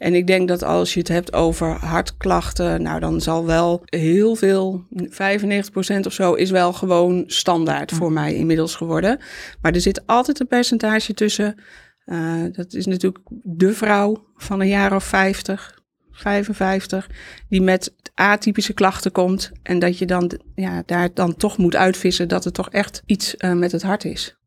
En 0.00 0.14
ik 0.14 0.26
denk 0.26 0.48
dat 0.48 0.62
als 0.62 0.94
je 0.94 0.98
het 0.98 1.08
hebt 1.08 1.32
over 1.32 1.68
hartklachten, 1.68 2.82
nou 2.82 3.00
dan 3.00 3.20
zal 3.20 3.46
wel 3.46 3.82
heel 3.84 4.34
veel, 4.34 4.84
95% 4.90 6.06
of 6.06 6.12
zo, 6.12 6.34
is 6.34 6.50
wel 6.50 6.72
gewoon 6.72 7.24
standaard 7.26 7.92
voor 7.92 8.12
mij 8.12 8.34
inmiddels 8.34 8.74
geworden. 8.74 9.18
Maar 9.60 9.72
er 9.72 9.80
zit 9.80 10.06
altijd 10.06 10.40
een 10.40 10.46
percentage 10.46 11.14
tussen. 11.14 11.54
eh, 12.04 12.42
dat 12.52 12.72
is 12.72 12.86
natuurlijk 12.86 13.24
de 13.42 13.72
vrouw 13.72 14.26
van 14.36 14.60
een 14.60 14.68
jaar 14.68 14.94
of 14.94 15.04
50, 15.04 15.82
55, 16.10 17.08
die 17.48 17.62
met 17.62 17.94
atypische 18.14 18.72
klachten 18.72 19.12
komt. 19.12 19.50
En 19.62 19.78
dat 19.78 19.98
je 19.98 20.06
dan 20.06 20.40
ja, 20.54 20.82
daar 20.86 21.14
dan 21.14 21.36
toch 21.36 21.58
moet 21.58 21.76
uitvissen 21.76 22.28
dat 22.28 22.44
het 22.44 22.54
toch 22.54 22.70
echt 22.70 23.02
iets 23.06 23.36
eh, 23.36 23.52
met 23.52 23.72
het 23.72 23.82
hart 23.82 24.04
is. 24.04 24.39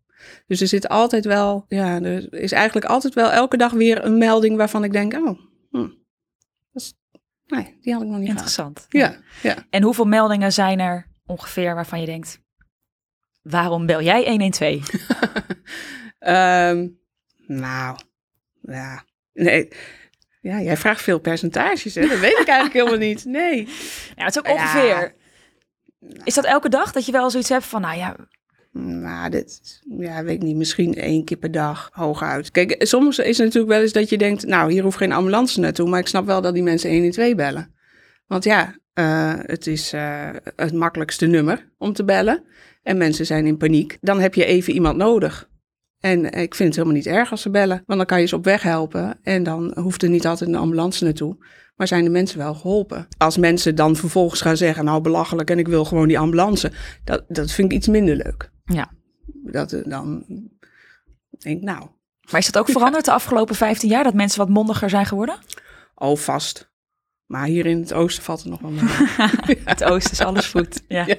Dus 0.47 0.61
er 0.61 0.67
zit 0.67 0.87
altijd 0.89 1.25
wel, 1.25 1.65
ja, 1.67 2.01
er 2.01 2.33
is 2.33 2.51
eigenlijk 2.51 2.85
altijd 2.85 3.13
wel 3.13 3.31
elke 3.31 3.57
dag 3.57 3.71
weer 3.71 4.05
een 4.05 4.17
melding 4.17 4.57
waarvan 4.57 4.83
ik 4.83 4.91
denk, 4.91 5.13
oh, 5.13 5.39
hm, 5.71 5.87
dat 6.71 6.81
is, 6.81 6.93
nee, 7.45 7.77
die 7.81 7.93
had 7.93 8.01
ik 8.01 8.07
nog 8.07 8.17
niet 8.19 8.31
gehad. 8.31 8.47
Interessant. 8.47 8.85
Ja, 8.89 9.15
ja. 9.41 9.55
En 9.69 9.83
hoeveel 9.83 10.05
meldingen 10.05 10.53
zijn 10.53 10.79
er 10.79 11.07
ongeveer 11.25 11.75
waarvan 11.75 11.99
je 11.99 12.05
denkt, 12.05 12.39
waarom 13.41 13.85
bel 13.85 14.01
jij 14.01 14.23
112? 14.29 14.89
Ehm, 16.19 16.87
nou, 17.47 17.97
ja, 18.61 19.03
nee. 19.33 19.67
Ja, 20.41 20.61
jij 20.61 20.77
vraagt 20.77 21.01
veel 21.01 21.19
percentages, 21.19 21.95
hè? 21.95 22.07
Dat 22.07 22.19
weet 22.19 22.39
ik 22.39 22.47
eigenlijk 22.47 22.73
helemaal 22.73 23.07
niet. 23.07 23.25
Nee. 23.25 23.67
Ja, 24.15 24.23
het 24.25 24.35
is 24.35 24.37
ook 24.41 24.47
Ja. 24.47 24.53
ongeveer. 24.53 25.15
Is 26.23 26.33
dat 26.33 26.45
elke 26.45 26.69
dag 26.69 26.91
dat 26.91 27.05
je 27.05 27.11
wel 27.11 27.29
zoiets 27.29 27.49
hebt 27.49 27.65
van, 27.65 27.81
nou 27.81 27.97
ja, 27.97 28.15
Nou, 28.73 29.29
dit, 29.29 29.81
ja, 29.97 30.23
weet 30.23 30.35
ik 30.35 30.41
niet, 30.41 30.55
misschien 30.55 30.93
één 30.93 31.23
keer 31.23 31.37
per 31.37 31.51
dag, 31.51 31.89
hooguit. 31.91 32.51
Kijk, 32.51 32.75
soms 32.79 33.19
is 33.19 33.37
het 33.37 33.45
natuurlijk 33.45 33.73
wel 33.73 33.81
eens 33.81 33.91
dat 33.91 34.09
je 34.09 34.17
denkt, 34.17 34.45
nou, 34.45 34.71
hier 34.71 34.83
hoeft 34.83 34.97
geen 34.97 35.11
ambulance 35.11 35.59
naartoe, 35.59 35.89
maar 35.89 35.99
ik 35.99 36.07
snap 36.07 36.25
wel 36.25 36.41
dat 36.41 36.53
die 36.53 36.63
mensen 36.63 36.91
112 36.91 37.35
bellen. 37.35 37.73
Want 38.27 38.43
ja, 38.43 38.75
eh, 38.93 39.33
het 39.37 39.67
is 39.67 39.93
eh, 39.93 40.29
het 40.55 40.73
makkelijkste 40.73 41.25
nummer 41.25 41.71
om 41.77 41.93
te 41.93 42.03
bellen. 42.03 42.43
En 42.83 42.97
mensen 42.97 43.25
zijn 43.25 43.45
in 43.45 43.57
paniek. 43.57 43.97
Dan 44.01 44.19
heb 44.19 44.33
je 44.33 44.45
even 44.45 44.73
iemand 44.73 44.97
nodig. 44.97 45.49
En 45.99 46.25
ik 46.25 46.55
vind 46.55 46.69
het 46.69 46.75
helemaal 46.75 46.97
niet 46.97 47.05
erg 47.05 47.31
als 47.31 47.41
ze 47.41 47.49
bellen, 47.49 47.83
want 47.85 47.99
dan 47.99 48.07
kan 48.07 48.19
je 48.19 48.25
ze 48.27 48.35
op 48.35 48.43
weg 48.43 48.61
helpen. 48.61 49.19
En 49.21 49.43
dan 49.43 49.71
hoeft 49.79 50.03
er 50.03 50.09
niet 50.09 50.25
altijd 50.25 50.49
een 50.49 50.55
ambulance 50.55 51.03
naartoe. 51.03 51.37
Maar 51.75 51.87
zijn 51.87 52.03
de 52.03 52.09
mensen 52.09 52.37
wel 52.37 52.53
geholpen? 52.53 53.07
Als 53.17 53.37
mensen 53.37 53.75
dan 53.75 53.95
vervolgens 53.95 54.41
gaan 54.41 54.57
zeggen, 54.57 54.85
nou 54.85 55.01
belachelijk 55.01 55.49
en 55.49 55.59
ik 55.59 55.67
wil 55.67 55.85
gewoon 55.85 56.07
die 56.07 56.19
ambulance. 56.19 56.71
Dat, 57.03 57.23
dat 57.27 57.51
vind 57.51 57.71
ik 57.71 57.77
iets 57.77 57.87
minder 57.87 58.15
leuk. 58.15 58.51
Ja. 58.65 58.91
Dat 59.43 59.73
eh, 59.73 59.81
dan 59.85 60.23
denk 61.29 61.57
ik, 61.57 61.63
nou, 61.63 61.87
maar 62.31 62.39
is 62.39 62.51
dat 62.51 62.57
ook 62.57 62.69
veranderd 62.69 63.05
de 63.05 63.11
afgelopen 63.11 63.55
15 63.55 63.89
jaar, 63.89 64.03
dat 64.03 64.13
mensen 64.13 64.39
wat 64.39 64.49
mondiger 64.49 64.89
zijn 64.89 65.05
geworden? 65.05 65.35
al 66.03 66.15
vast. 66.15 66.71
Maar 67.25 67.45
hier 67.45 67.65
in 67.65 67.79
het 67.79 67.93
oosten 67.93 68.23
valt 68.23 68.39
het 68.39 68.49
nog 68.49 68.61
wel 68.61 68.71
mee. 68.71 69.61
Het 69.65 69.83
oosten 69.83 70.11
is 70.11 70.21
alles 70.21 70.47
goed. 70.47 70.81
Ja. 70.87 71.05
Ja. 71.13 71.15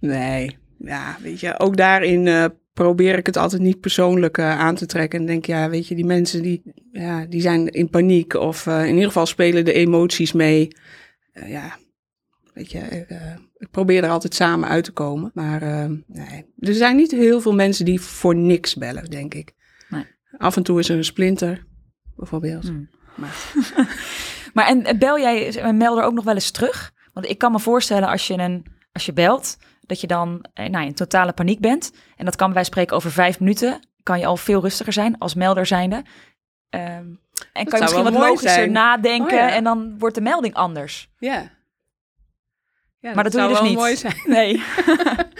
Nee, 0.00 0.58
ja, 0.84 1.16
weet 1.22 1.40
je, 1.40 1.58
ook 1.58 1.76
daarin 1.76 2.26
eh, 2.26 2.44
probeer 2.72 3.18
ik 3.18 3.26
het 3.26 3.36
altijd 3.36 3.62
niet 3.62 3.80
persoonlijk 3.80 4.38
eh, 4.38 4.58
aan 4.58 4.74
te 4.74 4.86
trekken. 4.86 5.20
En 5.20 5.26
denk, 5.26 5.46
ja, 5.46 5.70
weet 5.70 5.88
je, 5.88 5.94
die 5.94 6.04
mensen 6.04 6.42
die, 6.42 6.62
ja, 6.92 7.26
die 7.26 7.40
zijn 7.40 7.68
in 7.68 7.90
paniek 7.90 8.34
of 8.34 8.66
eh, 8.66 8.82
in 8.82 8.94
ieder 8.94 9.06
geval 9.06 9.26
spelen 9.26 9.64
de 9.64 9.72
emoties 9.72 10.32
mee. 10.32 10.68
Ja, 11.46 11.76
weet 12.54 12.70
je, 12.70 12.78
ik, 12.78 13.06
ik 13.56 13.70
probeer 13.70 14.04
er 14.04 14.10
altijd 14.10 14.34
samen 14.34 14.68
uit 14.68 14.84
te 14.84 14.92
komen. 14.92 15.30
Maar 15.34 15.90
nee, 16.06 16.44
er 16.58 16.74
zijn 16.74 16.96
niet 16.96 17.10
heel 17.10 17.40
veel 17.40 17.54
mensen 17.54 17.84
die 17.84 18.00
voor 18.00 18.36
niks 18.36 18.74
bellen, 18.74 19.04
denk 19.04 19.34
ik. 19.34 19.52
Nee. 19.88 20.06
Af 20.38 20.56
en 20.56 20.62
toe 20.62 20.78
is 20.78 20.88
er 20.88 20.96
een 20.96 21.04
splinter, 21.04 21.66
bijvoorbeeld. 22.16 22.64
Hmm. 22.64 22.88
Maar 23.16 23.52
Maar 24.52 24.66
en 24.66 24.98
bel 24.98 25.18
jij 25.18 25.62
een 25.62 25.76
melder 25.76 26.04
ook 26.04 26.12
nog 26.12 26.24
wel 26.24 26.34
eens 26.34 26.50
terug? 26.50 26.92
Want 27.12 27.28
ik 27.28 27.38
kan 27.38 27.52
me 27.52 27.58
voorstellen 27.58 28.08
als 28.08 28.26
je, 28.26 28.34
een, 28.34 28.66
als 28.92 29.06
je 29.06 29.12
belt, 29.12 29.56
dat 29.86 30.00
je 30.00 30.06
dan 30.06 30.44
eh, 30.54 30.68
nou, 30.68 30.86
in 30.86 30.94
totale 30.94 31.32
paniek 31.32 31.60
bent. 31.60 31.92
En 32.16 32.24
dat 32.24 32.36
kan 32.36 32.52
bij 32.52 32.64
spreken 32.64 32.96
over 32.96 33.10
vijf 33.12 33.40
minuten. 33.40 33.80
Kan 34.02 34.18
je 34.18 34.26
al 34.26 34.36
veel 34.36 34.60
rustiger 34.60 34.92
zijn 34.92 35.18
als 35.18 35.34
melder 35.34 35.66
zijnde. 35.66 36.02
Ehm, 36.70 36.84
en 36.86 37.16
kan 37.52 37.62
je 37.64 37.68
zou 37.70 37.80
misschien 37.80 38.04
wat 38.04 38.12
logischer 38.12 38.50
zijn. 38.50 38.72
nadenken 38.72 39.38
Oh 39.38 39.48
ja. 39.48 39.50
en 39.50 39.64
dan 39.64 39.98
wordt 39.98 40.14
de 40.14 40.20
melding 40.20 40.54
anders. 40.54 41.08
ja. 41.18 41.50
ja 42.98 43.14
Maar 43.14 43.24
dat 43.24 43.32
doe 43.32 43.40
je 43.42 43.46
zou 43.46 43.48
dus 43.48 43.58
wel 43.58 43.68
niet. 43.68 43.78
mooi 43.78 43.96
zijn. 43.96 44.20
Nee. 44.24 44.62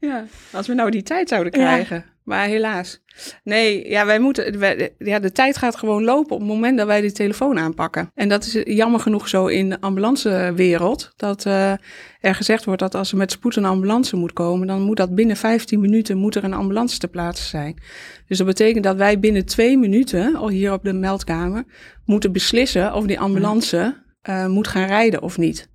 Ja, 0.00 0.24
als 0.52 0.66
we 0.66 0.74
nou 0.74 0.90
die 0.90 1.02
tijd 1.02 1.28
zouden 1.28 1.60
Ja. 1.60 1.66
krijgen. 1.66 2.04
Maar 2.30 2.46
helaas. 2.46 3.00
Nee, 3.44 3.88
ja, 3.88 4.06
wij 4.06 4.18
moeten. 4.18 4.58
wij- 4.58 4.94
ja, 4.98 5.18
de 5.18 5.32
tijd 5.32 5.56
gaat 5.56 5.76
gewoon 5.76 6.04
lopen 6.04 6.32
op 6.32 6.38
het 6.38 6.48
moment 6.48 6.78
dat 6.78 6.86
wij 6.86 7.00
de 7.00 7.12
telefoon 7.12 7.58
aanpakken. 7.58 8.10
En 8.14 8.28
dat 8.28 8.44
is 8.44 8.60
jammer 8.64 9.00
genoeg 9.00 9.28
zo 9.28 9.46
in 9.46 9.68
de 9.68 9.80
ambulancewereld. 9.80 11.12
Dat 11.16 11.46
eh, 11.46 11.72
er 12.20 12.34
gezegd 12.34 12.64
wordt 12.64 12.80
dat 12.80 12.94
als 12.94 13.10
er 13.10 13.16
met 13.16 13.30
spoed 13.32 13.56
een 13.56 13.64
ambulance 13.64 14.16
moet 14.16 14.32
komen, 14.32 14.66
dan 14.66 14.82
moet 14.82 14.96
dat 14.96 15.14
binnen 15.14 15.36
15 15.36 15.80
minuten 15.80 16.16
moet 16.18 16.34
er 16.34 16.44
een 16.44 16.52
ambulance 16.52 16.98
te 16.98 17.08
plaatsen 17.08 17.48
zijn. 17.48 17.82
Dus 18.26 18.38
dat 18.38 18.46
betekent 18.46 18.84
dat 18.84 18.96
wij 18.96 19.18
binnen 19.20 19.44
twee 19.46 19.78
minuten, 19.78 20.36
al 20.36 20.48
hier 20.48 20.72
op 20.72 20.84
de 20.84 20.92
meldkamer, 20.92 21.64
moeten 22.04 22.32
beslissen 22.32 22.94
of 22.94 23.06
die 23.06 23.20
ambulance 23.20 24.02
eh, 24.22 24.46
moet 24.46 24.68
gaan 24.68 24.86
rijden 24.86 25.22
of 25.22 25.38
niet. 25.38 25.68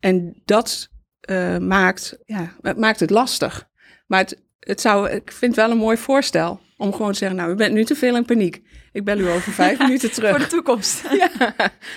En 0.00 0.42
dat 0.44 0.88
eh, 1.20 1.58
maakt, 1.58 2.18
ja, 2.24 2.52
het 2.60 2.78
maakt 2.78 3.00
het 3.00 3.10
lastig. 3.10 3.68
Maar 4.06 4.18
het, 4.20 4.44
het 4.66 4.80
zou, 4.80 5.10
ik 5.10 5.32
vind 5.32 5.56
het 5.56 5.64
wel 5.64 5.74
een 5.74 5.82
mooi 5.82 5.96
voorstel 5.96 6.60
om 6.76 6.92
gewoon 6.92 7.12
te 7.12 7.18
zeggen, 7.18 7.38
nou, 7.38 7.50
u 7.50 7.54
bent 7.54 7.72
nu 7.72 7.84
te 7.84 7.94
veel 7.94 8.16
in 8.16 8.24
paniek. 8.24 8.62
Ik 8.92 9.04
bel 9.04 9.18
u 9.18 9.28
over 9.28 9.52
vijf 9.62 9.78
minuten 9.78 10.12
terug. 10.12 10.30
Voor 10.30 10.38
de 10.38 10.46
toekomst. 10.46 11.04
Ja. 11.10 11.30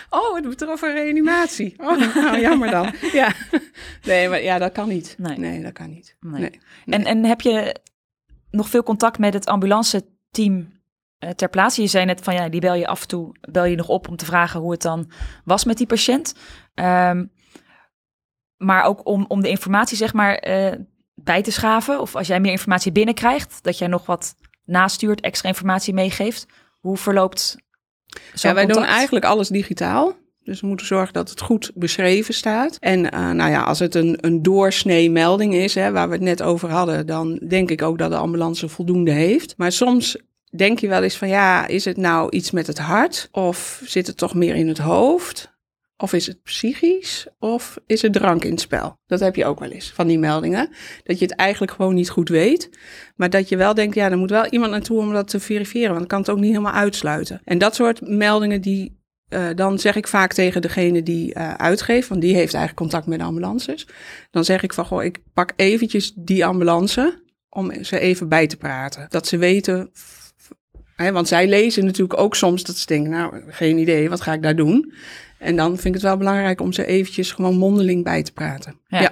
Oh, 0.09 0.35
het 0.35 0.45
moet 0.45 0.61
er 0.61 0.69
over 0.69 0.93
reanimatie. 0.93 1.73
Oh, 1.77 2.15
nou, 2.15 2.39
jammer 2.39 2.71
dan. 2.71 2.93
Ja. 3.11 3.33
Nee, 4.03 4.29
maar 4.29 4.43
ja, 4.43 4.57
dat 4.57 4.71
kan 4.71 4.87
niet. 4.87 5.15
Nee. 5.17 5.37
Nee, 5.37 5.61
dat 5.63 5.73
kan 5.73 5.89
niet. 5.89 6.15
Nee. 6.19 6.41
Nee. 6.41 6.59
En, 6.85 7.05
en 7.05 7.23
heb 7.25 7.41
je 7.41 7.75
nog 8.51 8.69
veel 8.69 8.83
contact 8.83 9.19
met 9.19 9.33
het 9.33 9.45
ambulanceteam 9.45 10.57
uh, 11.19 11.29
ter 11.29 11.49
plaatse? 11.49 11.81
Je 11.81 11.87
zei 11.87 12.05
net 12.05 12.21
van 12.21 12.33
ja, 12.33 12.49
die 12.49 12.61
bel 12.61 12.73
je 12.73 12.87
af 12.87 13.01
en 13.01 13.07
toe, 13.07 13.35
bel 13.51 13.65
je 13.65 13.75
nog 13.75 13.87
op 13.87 14.07
om 14.07 14.15
te 14.15 14.25
vragen 14.25 14.59
hoe 14.59 14.71
het 14.71 14.81
dan 14.81 15.11
was 15.45 15.63
met 15.63 15.77
die 15.77 15.87
patiënt. 15.87 16.35
Ehm, 16.73 17.25
maar 18.57 18.83
ook 18.83 19.05
om, 19.07 19.25
om 19.27 19.41
de 19.41 19.49
informatie 19.49 19.97
zeg 19.97 20.13
maar 20.13 20.47
uh, 20.47 20.71
bij 21.23 21.41
te 21.41 21.51
schaven. 21.51 22.01
Of 22.01 22.15
als 22.15 22.27
jij 22.27 22.39
meer 22.39 22.51
informatie 22.51 22.91
binnenkrijgt, 22.91 23.59
dat 23.61 23.77
jij 23.77 23.87
nog 23.87 24.05
wat 24.05 24.35
nastuurt, 24.65 25.21
extra 25.21 25.49
informatie 25.49 25.93
meegeeft. 25.93 26.45
Hoe 26.79 26.97
verloopt 26.97 27.57
ja, 28.33 28.53
wij 28.53 28.65
doen 28.65 28.83
eigenlijk 28.83 29.25
alles 29.25 29.47
digitaal. 29.47 30.13
Dus 30.43 30.61
we 30.61 30.67
moeten 30.67 30.85
zorgen 30.85 31.13
dat 31.13 31.29
het 31.29 31.41
goed 31.41 31.71
beschreven 31.75 32.33
staat. 32.33 32.77
En 32.79 32.99
uh, 32.99 33.31
nou 33.31 33.51
ja, 33.51 33.61
als 33.63 33.79
het 33.79 33.95
een, 33.95 34.17
een 34.21 34.41
doorsnee 34.41 35.11
melding 35.11 35.53
is, 35.53 35.75
hè, 35.75 35.91
waar 35.91 36.07
we 36.07 36.13
het 36.13 36.23
net 36.23 36.41
over 36.41 36.69
hadden, 36.69 37.05
dan 37.05 37.39
denk 37.47 37.71
ik 37.71 37.81
ook 37.81 37.97
dat 37.97 38.11
de 38.11 38.17
ambulance 38.17 38.69
voldoende 38.69 39.11
heeft. 39.11 39.53
Maar 39.57 39.71
soms 39.71 40.17
denk 40.55 40.79
je 40.79 40.87
wel 40.87 41.03
eens 41.03 41.17
van 41.17 41.27
ja, 41.27 41.67
is 41.67 41.85
het 41.85 41.97
nou 41.97 42.29
iets 42.29 42.51
met 42.51 42.67
het 42.67 42.77
hart? 42.77 43.27
Of 43.31 43.81
zit 43.85 44.07
het 44.07 44.17
toch 44.17 44.33
meer 44.33 44.55
in 44.55 44.67
het 44.67 44.77
hoofd? 44.77 45.57
Of 46.01 46.13
is 46.13 46.27
het 46.27 46.43
psychisch? 46.43 47.27
Of 47.39 47.79
is 47.85 48.01
het 48.01 48.13
drank 48.13 48.43
in 48.43 48.51
het 48.51 48.61
spel? 48.61 48.99
Dat 49.07 49.19
heb 49.19 49.35
je 49.35 49.45
ook 49.45 49.59
wel 49.59 49.69
eens 49.69 49.91
van 49.91 50.07
die 50.07 50.19
meldingen. 50.19 50.69
Dat 51.03 51.19
je 51.19 51.25
het 51.25 51.35
eigenlijk 51.35 51.71
gewoon 51.71 51.93
niet 51.93 52.09
goed 52.09 52.29
weet. 52.29 52.69
Maar 53.15 53.29
dat 53.29 53.49
je 53.49 53.57
wel 53.57 53.73
denkt, 53.73 53.95
ja, 53.95 54.11
er 54.11 54.17
moet 54.17 54.29
wel 54.29 54.45
iemand 54.45 54.71
naartoe 54.71 54.99
om 54.99 55.13
dat 55.13 55.27
te 55.27 55.39
verifiëren. 55.39 55.87
Want 55.87 55.99
dan 55.99 56.07
kan 56.07 56.19
het 56.19 56.29
ook 56.29 56.39
niet 56.39 56.51
helemaal 56.51 56.73
uitsluiten. 56.73 57.41
En 57.43 57.57
dat 57.57 57.75
soort 57.75 58.01
meldingen, 58.01 58.61
die, 58.61 58.99
uh, 59.29 59.47
dan 59.55 59.79
zeg 59.79 59.95
ik 59.95 60.07
vaak 60.07 60.33
tegen 60.33 60.61
degene 60.61 61.03
die 61.03 61.35
uh, 61.35 61.53
uitgeeft, 61.53 62.07
want 62.07 62.21
die 62.21 62.35
heeft 62.35 62.53
eigenlijk 62.53 62.75
contact 62.75 63.07
met 63.07 63.19
de 63.19 63.25
ambulances. 63.25 63.87
Dan 64.31 64.45
zeg 64.45 64.63
ik 64.63 64.73
van, 64.73 64.85
goh, 64.85 65.03
ik 65.03 65.19
pak 65.33 65.53
eventjes 65.55 66.13
die 66.15 66.45
ambulance 66.45 67.23
om 67.49 67.83
ze 67.83 67.99
even 67.99 68.29
bij 68.29 68.47
te 68.47 68.57
praten. 68.57 69.05
Dat 69.09 69.27
ze 69.27 69.37
weten 69.37 69.91
want 70.95 71.27
zij 71.27 71.47
lezen 71.47 71.85
natuurlijk 71.85 72.19
ook 72.19 72.35
soms 72.35 72.63
dat 72.63 72.77
ze 72.77 72.85
denken, 72.85 73.11
nou, 73.11 73.41
geen 73.47 73.77
idee, 73.77 74.09
wat 74.09 74.21
ga 74.21 74.33
ik 74.33 74.41
daar 74.41 74.55
doen? 74.55 74.93
En 75.39 75.55
dan 75.55 75.69
vind 75.69 75.85
ik 75.85 75.93
het 75.93 76.01
wel 76.01 76.17
belangrijk 76.17 76.61
om 76.61 76.73
ze 76.73 76.85
eventjes 76.85 77.31
gewoon 77.31 77.57
mondeling 77.57 78.03
bij 78.03 78.23
te 78.23 78.33
praten. 78.33 78.79
Ja. 78.87 79.11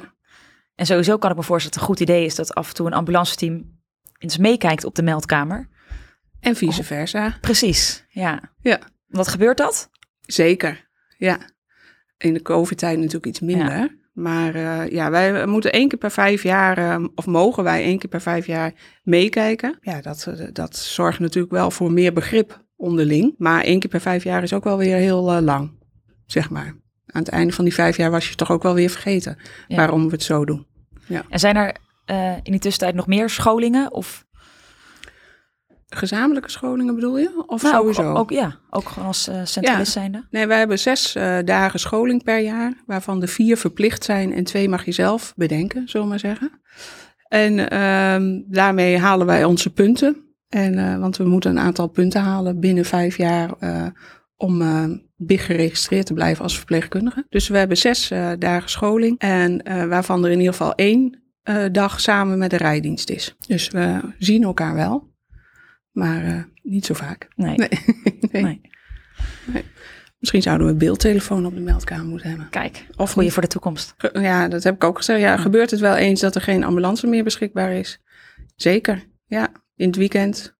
En 0.76 0.86
sowieso 0.86 1.18
kan 1.18 1.32
ik 1.32 1.38
me 1.38 1.44
voorstellen 1.44 1.80
dat 1.80 1.88
het 1.88 2.00
een 2.00 2.06
goed 2.06 2.10
idee 2.16 2.26
is 2.26 2.36
dat 2.36 2.54
af 2.54 2.68
en 2.68 2.74
toe 2.74 2.88
een 2.88 2.94
ambulanceteam 2.94 3.80
eens 4.18 4.38
meekijkt 4.38 4.84
op 4.84 4.96
de 4.96 5.04
meldkamer. 5.04 5.70
En 6.40 6.56
vice 6.56 6.84
versa. 6.84 7.38
Precies, 7.42 8.06
ja. 8.10 8.54
ja. 8.62 8.80
Wat 9.08 9.28
gebeurt 9.28 9.58
dat? 9.58 9.90
Zeker, 10.20 10.88
ja. 11.18 11.40
In 12.18 12.34
de 12.34 12.42
COVID-tijd 12.42 12.98
natuurlijk 12.98 13.26
iets 13.26 13.40
minder. 13.40 13.98
Maar 14.14 14.56
uh, 14.56 14.90
ja, 14.90 15.10
wij 15.10 15.46
moeten 15.46 15.72
één 15.72 15.88
keer 15.88 16.00
per 16.00 16.12
vijf 16.12 16.44
jaar, 16.44 16.78
uh, 16.78 17.08
of 17.16 17.26
mogen 17.26 17.64
wij 17.64 17.84
één 17.84 17.98
keer 17.98 18.10
per 18.10 18.22
vijf 18.22 18.46
jaar 18.46 18.74
meekijken. 19.04 19.78
Ja, 19.82 20.02
dat, 20.02 20.26
uh, 20.30 20.48
dat 20.54 20.76
zorgt 20.76 21.20
natuurlijk 21.20 21.54
wel 21.54 21.72
voor 21.72 21.92
meer 21.92 22.14
begrip 22.14 22.66
onderling. 22.76 23.36
Maar 23.38 23.64
één 23.64 23.80
keer 23.80 23.90
per 23.90 24.02
vijf 24.02 24.24
jaar 24.24 24.44
is 24.44 24.54
ook 24.54 24.64
wel 24.64 24.78
weer 24.78 24.96
heel 24.96 25.42
lang 25.42 25.77
zeg 26.28 26.50
maar. 26.50 26.76
Aan 27.08 27.22
het 27.22 27.30
einde 27.30 27.54
van 27.54 27.64
die 27.64 27.74
vijf 27.74 27.98
jaar 27.98 28.12
was 28.12 28.30
je 28.30 28.36
toch 28.36 28.52
ook 28.52 28.64
wel 28.64 28.74
weer 28.74 28.90
vergeten 28.90 29.38
waarom 29.68 30.06
we 30.06 30.12
het 30.12 30.24
zo 30.24 30.46
doen. 30.46 30.68
Ja. 31.06 31.24
En 31.30 31.40
zijn 31.40 31.56
er 31.56 31.76
uh, 32.06 32.32
in 32.32 32.52
die 32.52 32.60
tussentijd 32.60 32.96
nog 32.96 33.08
meer 33.08 33.30
scholingen 33.30 33.94
of 33.94 34.26
gezamenlijke 35.88 36.50
scholingen 36.50 36.96
bedoel 36.96 37.18
je? 37.18 37.44
Of 37.46 37.62
nou, 37.62 37.76
sowieso? 37.76 38.10
Ook, 38.10 38.18
ook, 38.18 38.32
ja, 38.32 38.60
ook 38.70 38.90
gewoon 38.90 39.08
als 39.08 39.28
uh, 39.28 39.42
centralist 39.44 39.94
ja. 39.94 40.00
zijnde. 40.02 40.28
Nee, 40.30 40.48
wij 40.48 40.58
hebben 40.58 40.80
zes 40.80 41.16
uh, 41.16 41.38
dagen 41.46 41.80
scholing 41.80 42.24
per 42.24 42.40
jaar, 42.40 42.74
waarvan 42.86 43.20
de 43.20 43.28
vier 43.28 43.58
verplicht 43.58 44.04
zijn 44.04 44.34
en 44.34 44.44
twee 44.44 44.70
mag 44.70 44.86
je 44.86 44.92
zelf 44.92 45.34
bedenken, 45.36 45.88
zullen 45.88 46.06
we 46.06 46.12
maar 46.12 46.20
zeggen. 46.20 46.62
En 47.28 47.54
uh, 47.54 48.42
daarmee 48.48 48.98
halen 48.98 49.26
wij 49.26 49.44
onze 49.44 49.74
punten. 49.74 50.22
En, 50.50 51.00
want 51.00 51.18
we 51.18 51.24
moeten 51.24 51.52
een 51.52 51.60
aantal 51.60 51.88
punten 51.88 52.22
halen 52.22 52.60
binnen 52.60 52.86
vijf 52.86 53.18
jaar 53.18 53.50
om 54.36 54.62
BIG 55.18 55.46
geregistreerd 55.46 56.06
te 56.06 56.14
blijven 56.14 56.44
als 56.44 56.58
verpleegkundige. 56.58 57.26
Dus 57.30 57.48
we 57.48 57.58
hebben 57.58 57.78
zes 57.78 58.12
uh, 58.12 58.32
dagen 58.40 58.70
scholing 58.70 59.20
en 59.20 59.70
uh, 59.70 59.86
waarvan 59.86 60.26
er 60.26 60.32
in 60.32 60.38
ieder 60.38 60.54
geval 60.54 60.76
één 60.76 61.22
uh, 61.44 61.66
dag 61.72 62.00
samen 62.02 62.38
met 62.38 62.50
de 62.50 62.58
rijdienst 62.58 63.10
is. 63.10 63.36
Dus 63.48 63.70
we 63.70 64.00
zien 64.20 64.44
elkaar 64.44 64.76
wel, 64.76 65.14
maar 65.92 66.50
niet 66.64 66.86
zo 66.86 66.94
vaak. 66.94 67.28
Nee. 67.36 67.56
Nee. 67.56 67.70
nee. 68.32 68.44
nee. 68.44 68.62
nee. 69.46 69.64
Misschien 70.20 70.42
zouden 70.42 70.68
we 70.68 70.74
een 70.74 70.80
beeldtelefoon 70.80 71.46
op 71.46 71.54
de 71.54 71.62
meldkamer 71.62 72.06
moeten 72.06 72.30
hebben. 72.30 72.50
Kijk, 72.50 72.86
of 72.96 73.12
goeie 73.12 73.34
voor 73.34 73.42
de 73.42 73.48
toekomst. 73.48 73.96
Ja, 74.14 74.48
dat 74.48 74.64
heb 74.64 74.76
ik 74.76 74.84
ook 74.84 74.98
gezegd. 74.98 75.20
Ja, 75.20 75.28
ja, 75.28 75.38
gebeurt 75.38 75.72
het 75.72 75.80
wel 75.80 75.96
eens 75.96 76.22
dat 76.22 76.36
er 76.36 76.42
geen 76.42 76.64
ambulance 76.64 77.08
meer 77.08 77.24
beschikbaar 77.24 77.72
is? 77.72 78.00
Zeker, 78.56 79.04
ja. 79.26 79.50
In 79.76 79.88
het 79.88 79.96
weekend 79.96 80.56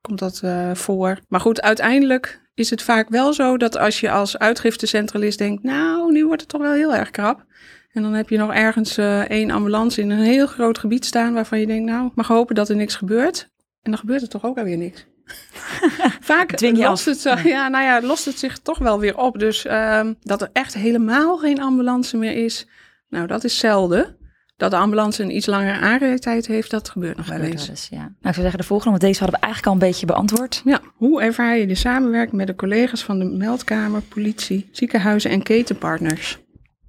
komt 0.00 0.18
dat 0.18 0.42
voor. 0.72 1.18
Maar 1.28 1.40
goed, 1.40 1.62
uiteindelijk 1.62 2.41
is 2.54 2.70
het 2.70 2.82
vaak 2.82 3.08
wel 3.08 3.32
zo 3.32 3.56
dat 3.56 3.78
als 3.78 4.00
je 4.00 4.10
als 4.10 4.38
uitgiftecentralist 4.38 5.38
denkt, 5.38 5.62
nou, 5.62 6.12
nu 6.12 6.26
wordt 6.26 6.40
het 6.40 6.50
toch 6.50 6.60
wel 6.60 6.72
heel 6.72 6.94
erg 6.94 7.10
krap. 7.10 7.44
En 7.92 8.02
dan 8.02 8.12
heb 8.12 8.28
je 8.28 8.38
nog 8.38 8.52
ergens 8.52 8.98
uh, 8.98 9.30
één 9.30 9.50
ambulance 9.50 10.00
in 10.00 10.10
een 10.10 10.22
heel 10.22 10.46
groot 10.46 10.78
gebied 10.78 11.04
staan 11.04 11.34
waarvan 11.34 11.60
je 11.60 11.66
denkt, 11.66 11.90
nou, 11.90 12.10
mag 12.14 12.28
hopen 12.28 12.54
dat 12.54 12.68
er 12.68 12.76
niks 12.76 12.94
gebeurt. 12.94 13.50
En 13.82 13.90
dan 13.90 14.00
gebeurt 14.00 14.22
er 14.22 14.28
toch 14.28 14.44
ook 14.44 14.58
alweer 14.58 14.76
niks. 14.76 15.06
Vaak 16.20 16.60
lost 16.60 17.04
het, 17.04 17.22
ja, 17.44 17.68
nou 17.68 17.84
ja, 17.84 18.02
lost 18.02 18.24
het 18.24 18.38
zich 18.38 18.58
toch 18.58 18.78
wel 18.78 19.00
weer 19.00 19.16
op. 19.16 19.38
Dus 19.38 19.66
uh, 19.66 20.06
dat 20.20 20.42
er 20.42 20.50
echt 20.52 20.74
helemaal 20.74 21.36
geen 21.36 21.60
ambulance 21.60 22.16
meer 22.16 22.44
is, 22.44 22.66
nou, 23.08 23.26
dat 23.26 23.44
is 23.44 23.58
zelden. 23.58 24.16
Dat 24.62 24.70
de 24.70 24.76
ambulance 24.76 25.22
een 25.22 25.36
iets 25.36 25.46
langere 25.46 25.78
aanrijdtijd 25.78 26.46
heeft, 26.46 26.70
dat 26.70 26.88
gebeurt 26.88 27.16
nog 27.16 27.26
wel 27.26 27.40
eens. 27.40 27.88
ja. 27.90 27.96
Nou, 27.96 28.08
ik 28.08 28.16
zou 28.20 28.34
zeggen 28.34 28.58
de 28.58 28.64
volgende, 28.64 28.90
want 28.90 29.02
deze 29.02 29.18
hadden 29.18 29.40
we 29.40 29.44
eigenlijk 29.46 29.74
al 29.74 29.80
een 29.80 29.88
beetje 29.88 30.06
beantwoord. 30.06 30.62
Ja, 30.64 30.80
hoe 30.94 31.22
ervaar 31.22 31.56
je 31.56 31.66
de 31.66 31.74
samenwerking 31.74 32.36
met 32.36 32.46
de 32.46 32.54
collega's 32.54 33.02
van 33.02 33.18
de 33.18 33.24
meldkamer, 33.24 34.02
politie, 34.02 34.68
ziekenhuizen 34.72 35.30
en 35.30 35.42
ketenpartners? 35.42 36.38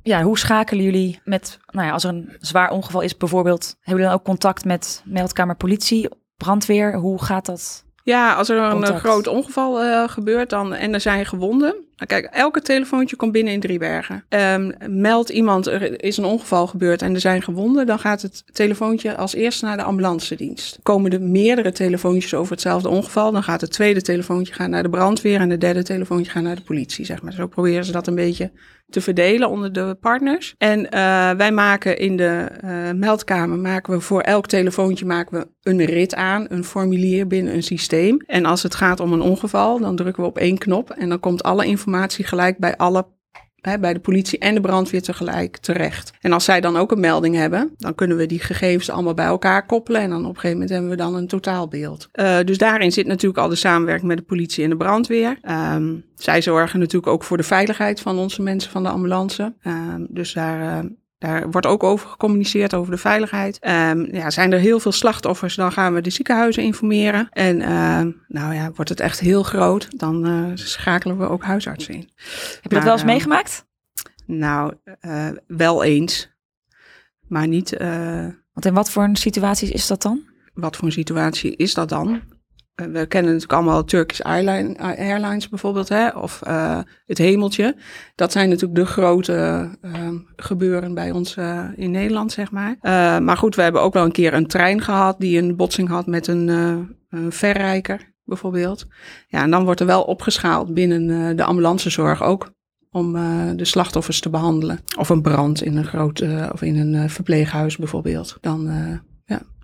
Ja, 0.04 0.22
hoe 0.24 0.38
schakelen 0.38 0.84
jullie 0.84 1.20
met, 1.24 1.60
nou 1.70 1.88
ja, 1.88 1.94
als 1.94 2.04
er 2.04 2.10
een 2.10 2.30
zwaar 2.40 2.72
ongeval 2.72 3.02
is 3.02 3.18
bijvoorbeeld, 3.18 3.66
hebben 3.66 3.84
jullie 3.86 4.06
dan 4.06 4.14
ook 4.14 4.24
contact 4.24 4.66
met 4.66 5.02
meldkamer, 5.06 5.56
politie, 5.56 6.10
brandweer? 6.38 6.96
Hoe 6.96 7.24
gaat 7.24 7.46
dat? 7.46 7.86
Ja, 8.04 8.34
als 8.34 8.50
er 8.50 8.58
een 8.58 8.72
contact. 8.72 9.00
groot 9.00 9.28
ongeval 9.28 9.86
uh, 9.86 10.08
gebeurt 10.08 10.50
dan, 10.50 10.74
en 10.74 10.94
er 10.94 11.02
zijn 11.02 11.26
gewonden. 11.26 11.76
Nou, 11.96 12.22
kijk, 12.22 12.26
elke 12.26 12.62
telefoontje 12.62 13.16
komt 13.16 13.32
binnen 13.32 13.54
in 13.54 13.60
Driebergen. 13.60 14.24
Um, 14.30 14.74
meldt 14.88 15.30
iemand, 15.30 15.68
er 15.68 16.04
is 16.04 16.18
een 16.18 16.26
ongeval 16.26 16.68
gebeurd 16.68 17.02
en 17.02 17.14
er 17.14 17.20
zijn 17.20 17.42
gewonden, 17.42 17.86
dan 17.86 18.00
gaat 18.00 18.22
het 18.22 18.44
telefoontje 18.52 19.16
als 19.16 19.34
eerste 19.34 19.66
naar 19.66 19.78
de 19.78 19.84
ambulance 19.84 20.36
dienst. 20.36 20.80
Komen 20.84 21.12
er 21.12 21.22
meerdere 21.22 21.72
telefoontjes 21.72 22.34
over 22.34 22.52
hetzelfde 22.52 22.90
ongeval, 22.90 23.32
dan 23.32 23.44
gaat 23.44 23.62
het 23.62 23.72
tweede 23.72 24.02
telefoontje 24.02 24.54
gaan 24.54 24.70
naar 24.70 24.84
de 24.84 24.90
brandweer 24.90 25.40
en 25.40 25.50
het 25.50 25.62
derde 25.62 25.84
telefoontje 25.84 26.32
gaat 26.32 26.44
naar 26.44 26.56
de 26.56 26.62
politie, 26.62 27.06
zeg 27.06 27.22
maar. 27.22 27.34
Zo 27.34 27.48
proberen 27.48 27.86
ze 27.86 27.92
dat 27.92 28.08
een 28.08 28.16
beetje 28.16 28.52
te 28.90 29.02
verdelen 29.02 29.50
onder 29.50 29.74
de 29.74 29.98
partners. 30.02 30.56
En 30.58 30.80
uh, 30.80 30.90
wij 31.32 31.52
maken 31.52 31.98
in 31.98 32.18
de 32.18 32.48
uh, 32.64 32.92
meldkamer, 32.92 33.58
maken 33.58 33.94
we 33.94 34.00
voor 34.00 34.22
elk 34.22 34.48
telefoontje 34.48 35.06
maken 35.06 35.40
we 35.40 35.70
een 35.70 35.86
rit 35.86 36.16
aan, 36.16 36.46
een 36.50 36.64
formulier 36.64 37.28
binnen 37.28 37.54
een 37.54 37.64
systeem. 37.64 38.18
En 38.26 38.46
als 38.46 38.64
het 38.64 38.76
gaat 38.76 39.00
om 39.00 39.14
een 39.14 39.22
ongeval, 39.22 39.80
dan 39.80 39.96
drukken 39.96 40.24
we 40.24 40.30
op 40.30 40.38
één 40.38 40.58
knop 40.58 40.90
en 40.90 41.10
dan 41.10 41.20
komt 41.20 41.44
alle 41.44 41.66
informatie 41.66 41.82
gelijk 42.26 42.58
bij 42.58 42.78
alle 42.78 43.06
bij 43.80 43.93
de 43.93 44.00
politie 44.00 44.39
en 44.39 44.56
de 44.56 44.62
brandweer 44.62 45.02
tegelijk 45.02 45.58
terecht. 45.58 46.13
En 46.22 46.32
als 46.32 46.46
zij 46.46 46.62
dan 46.62 46.78
ook 46.78 46.91
een 46.91 47.00
melding 47.00 47.36
hebben, 47.36 47.74
dan 47.78 47.96
kunnen 47.96 48.17
we 48.17 48.26
die 48.26 48.39
gegevens 48.39 48.89
allemaal 48.89 49.13
bij 49.13 49.26
elkaar 49.26 49.65
koppelen. 49.65 50.02
En 50.02 50.10
dan 50.10 50.19
op 50.19 50.26
een 50.26 50.36
gegeven 50.36 50.52
moment 50.52 50.69
hebben 50.69 50.89
we 50.89 50.96
dan 50.96 51.15
een 51.15 51.28
totaalbeeld. 51.28 52.10
Uh, 52.13 52.39
dus 52.46 52.58
daarin 52.58 52.91
zit 52.91 53.08
natuurlijk 53.08 53.41
al 53.43 53.50
de 53.50 53.56
samenwerking 53.56 54.08
met 54.08 54.17
de 54.17 54.24
politie 54.24 54.63
en 54.63 54.69
de 54.69 54.78
brandweer. 54.78 55.38
Um, 55.74 56.06
zij 56.15 56.41
zorgen 56.41 56.80
natuurlijk 56.80 57.12
ook 57.12 57.24
voor 57.24 57.38
de 57.38 57.43
veiligheid 57.43 58.00
van 58.00 58.17
onze 58.17 58.41
mensen 58.41 58.72
van 58.72 58.84
de 58.84 58.89
ambulance. 58.89 59.54
Um, 59.63 60.08
dus 60.10 60.34
daar. 60.34 60.84
Uh, 60.84 60.89
daar 61.24 61.52
wordt 61.52 61.68
ook 61.68 61.84
over 61.84 62.10
gecommuniceerd, 62.10 62.74
over 62.74 62.92
de 62.92 62.98
veiligheid. 62.98 63.60
Um, 63.68 64.16
ja, 64.16 64.30
zijn 64.30 64.52
er 64.52 64.60
heel 64.60 64.80
veel 64.80 64.92
slachtoffers, 64.92 65.56
dan 65.56 65.72
gaan 65.72 65.94
we 65.94 66.02
de 66.02 66.10
ziekenhuizen 66.10 66.64
informeren. 66.64 67.28
En 67.32 67.60
uh, 67.60 68.02
nou 68.28 68.54
ja, 68.54 68.72
wordt 68.76 68.90
het 68.90 69.00
echt 69.00 69.20
heel 69.20 69.44
groot, 69.44 70.00
dan 70.00 70.28
uh, 70.28 70.52
schakelen 70.54 71.18
we 71.18 71.30
ook 71.30 71.44
huisartsen 71.44 71.94
in. 71.94 72.10
Heb 72.62 72.72
je 72.72 72.76
dat 72.76 72.84
wel 72.84 72.94
eens 72.94 73.04
meegemaakt? 73.04 73.66
Nou, 74.26 74.74
uh, 75.02 75.28
wel 75.48 75.84
eens. 75.84 76.32
Maar 77.28 77.48
niet... 77.48 77.78
Want 78.54 78.66
in 78.66 78.74
wat 78.74 78.90
voor 78.90 79.04
een 79.04 79.16
situaties 79.16 79.72
is 79.72 79.88
dat 79.88 80.02
dan? 80.02 80.22
Wat 80.54 80.76
voor 80.76 80.86
een 80.86 80.94
situatie 80.94 81.56
is 81.56 81.74
dat 81.74 81.90
dan? 81.90 82.22
We 82.76 83.06
kennen 83.06 83.32
natuurlijk 83.32 83.54
allemaal 83.54 83.84
Turkish 83.84 84.20
Airlines 84.20 85.50
bijvoorbeeld, 85.50 85.90
hè? 85.90 86.10
of 86.10 86.42
uh, 86.48 86.80
het 87.06 87.18
Hemeltje. 87.18 87.76
Dat 88.16 88.32
zijn 88.32 88.50
natuurlijk 88.50 88.76
de 88.80 88.86
grote 88.86 89.70
uh, 89.82 90.10
gebeuren 90.36 90.94
bij 90.94 91.12
ons 91.12 91.38
in 91.76 91.92
Nederland, 91.92 92.32
zeg 92.32 92.52
maar. 92.52 92.78
maar 93.22 93.38
goed, 93.38 93.56
we 93.56 93.62
hebben 93.62 93.82
ook 93.82 93.94
wel 93.94 94.06
een 94.06 94.12
keer 94.12 94.34
een 94.34 94.48
trein 94.48 94.82
gehad 94.82 95.20
die 95.20 95.42
een 95.42 95.56
botsing 95.56 95.90
had 95.90 96.06
met 96.08 96.28
een, 96.28 96.48
een 97.10 97.32
verrijker, 97.32 98.14
bijvoorbeeld. 98.24 98.88
Ja, 99.28 99.42
en 99.42 99.52
dan 99.52 99.64
wordt 99.64 99.80
er 99.80 99.86
wel 99.86 100.04
opgeschaald 100.04 100.74
binnen 100.74 101.36
de 101.36 101.44
ambulancezorg 101.44 102.24
ook 102.24 102.52
om 102.92 103.14
de 103.58 103.66
slachtoffers 103.66 104.20
te 104.20 104.30
behandelen. 104.30 104.80
Of 104.98 105.10
een 105.10 105.22
brand 105.22 105.64
in 105.64 105.78
een 105.78 105.86
groot, 105.86 106.22
of 106.52 106.62
in 106.62 106.78
een 106.78 107.10
verpleeghuis 107.10 107.78
bijvoorbeeld. 107.78 108.38
Dan 108.42 108.70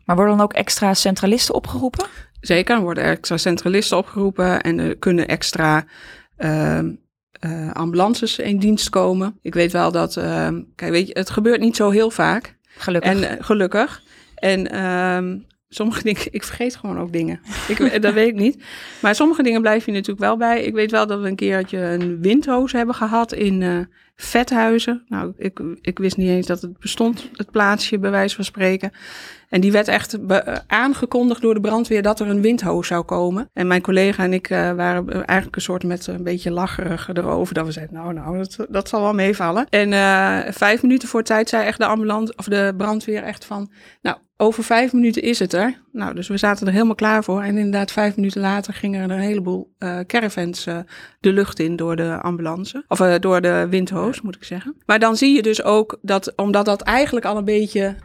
Maar 0.10 0.18
worden 0.18 0.38
dan 0.38 0.46
ook 0.46 0.54
extra 0.54 0.94
centralisten 0.94 1.56
opgeroepen? 1.56 2.06
Zeker, 2.42 2.76
er 2.76 2.82
worden 2.82 3.04
extra 3.04 3.38
centralisten 3.38 3.98
opgeroepen 3.98 4.62
en 4.62 4.80
er 4.80 4.98
kunnen 4.98 5.28
extra 5.28 5.86
ehm, 6.38 6.92
eh, 7.32 7.72
ambulances 7.72 8.40
in 8.40 8.60
dienst 8.60 8.90
komen. 8.90 9.40
Ik 9.42 9.54
weet 9.54 9.72
wel 9.72 9.92
dat, 9.92 10.18
ehm, 10.18 10.62
kijk, 10.76 10.92
weet 10.92 11.08
je, 11.08 11.14
het 11.14 11.30
gebeurt 11.30 11.60
niet 11.60 11.76
zo 11.76 11.90
heel 11.90 12.12
vaak. 12.12 12.58
Gelukkig. 12.78 13.12
En 13.12 13.30
eh, 13.30 13.46
gelukkig. 13.46 14.04
En 14.36 14.72
ehm, 14.72 15.38
sommige 15.70 16.04
dingen, 16.04 16.22
ik 16.32 16.44
vergeet 16.44 16.76
gewoon 16.76 17.00
ook 17.00 17.12
dingen. 17.12 17.40
Ik, 17.68 18.02
dat 18.02 18.14
weet 18.14 18.28
ik 18.28 18.36
niet. 18.36 18.64
Maar 19.02 19.16
sommige 19.16 19.44
dingen 19.44 19.62
blijf 19.62 19.86
je 19.86 19.92
natuurlijk 19.92 20.20
wel 20.20 20.38
bij. 20.38 20.64
Ik 20.64 20.74
weet 20.74 20.92
wel 20.92 21.08
dat 21.08 21.22
we 21.22 21.28
een 21.28 21.36
keertje 21.36 21.78
een 21.78 22.22
windhoos 22.22 22.72
hebben 22.72 22.96
gehad 22.96 23.34
in 23.34 23.62
eh, 23.62 23.80
Vethuizen. 24.16 25.04
Nou, 25.08 25.34
ik, 25.38 25.60
ik 25.82 26.00
wist 26.00 26.18
niet 26.18 26.30
eens 26.30 26.48
dat 26.48 26.62
het 26.62 26.80
bestond, 26.80 27.30
het 27.34 27.52
plaatsje, 27.52 28.00
bij 28.00 28.12
wijze 28.12 28.36
van 28.36 28.44
spreken. 28.44 28.92
En 29.50 29.62
die 29.62 29.72
werd 29.72 29.88
echt 29.88 30.28
be- 30.28 30.64
aangekondigd 30.68 31.42
door 31.42 31.54
de 31.54 31.60
brandweer 31.60 32.02
dat 32.02 32.20
er 32.20 32.28
een 32.28 32.42
windhoos 32.42 32.88
zou 32.88 33.04
komen. 33.04 33.50
En 33.54 33.68
mijn 33.68 33.82
collega 33.82 34.24
en 34.24 34.34
ik 34.34 34.50
eh, 34.50 34.72
waren 34.72 35.26
eigenlijk 35.26 35.56
een 35.56 35.62
soort 35.62 35.84
met 35.84 36.08
een 36.08 36.24
beetje 36.24 36.52
lacherig 36.52 37.10
erover. 37.14 37.54
Dat 37.54 37.66
we 37.66 37.72
zeiden, 37.72 37.96
nou, 37.96 38.14
nou, 38.14 38.38
dat, 38.38 38.66
dat 38.70 38.90
zal 38.90 39.02
wel 39.02 39.14
meevallen. 39.14 39.66
En 39.70 39.94
eh, 39.94 40.40
vijf 40.54 40.82
minuten 40.82 41.08
voor 41.08 41.24
tijd 41.24 41.50
zei 41.50 41.66
echt 41.66 41.78
de 41.78 41.86
ambulance 41.86 42.34
of 42.36 42.46
de 42.46 42.74
brandweer 42.78 43.24
echt 43.24 43.46
van, 43.46 43.72
nou, 44.02 44.18
over 44.42 44.64
vijf 44.64 44.94
minuten 44.94 45.22
is 45.22 45.40
het 45.40 45.54
er. 45.54 45.82
Nou, 45.92 46.14
dus 46.16 46.28
we 46.28 46.38
zaten 46.38 46.68
er 46.68 46.74
helemaal 46.74 46.96
klaar 46.96 47.24
voor. 47.24 47.42
En 47.42 47.58
inderdaad, 47.58 47.92
vijf 47.92 48.16
minuten 48.16 48.42
later 48.42 48.74
gingen 48.74 49.10
er 49.10 49.16
een 49.16 49.22
heleboel 49.22 49.74
eh 49.78 50.00
caravans 50.00 50.66
eh, 50.66 50.78
de 51.20 51.34
lucht 51.34 51.60
in 51.60 51.76
door 51.76 51.96
de 51.96 52.22
ambulance. 52.22 52.84
Of 52.88 53.00
eh, 53.00 53.16
door 53.20 53.42
de 53.42 53.68
windhoos, 53.70 54.22
moet 54.22 54.36
ik 54.36 54.44
zeggen. 54.44 54.76
Maar 54.86 55.00
dan 55.00 55.16
zie 55.16 55.36
je 55.36 55.42
dus 55.42 55.64
ook 55.64 55.98
dat, 56.02 56.36
omdat 56.36 56.66
dat 56.66 56.82
eigenlijk 56.82 57.26
al 57.26 57.38
een 57.38 57.46
beetje 57.46 57.96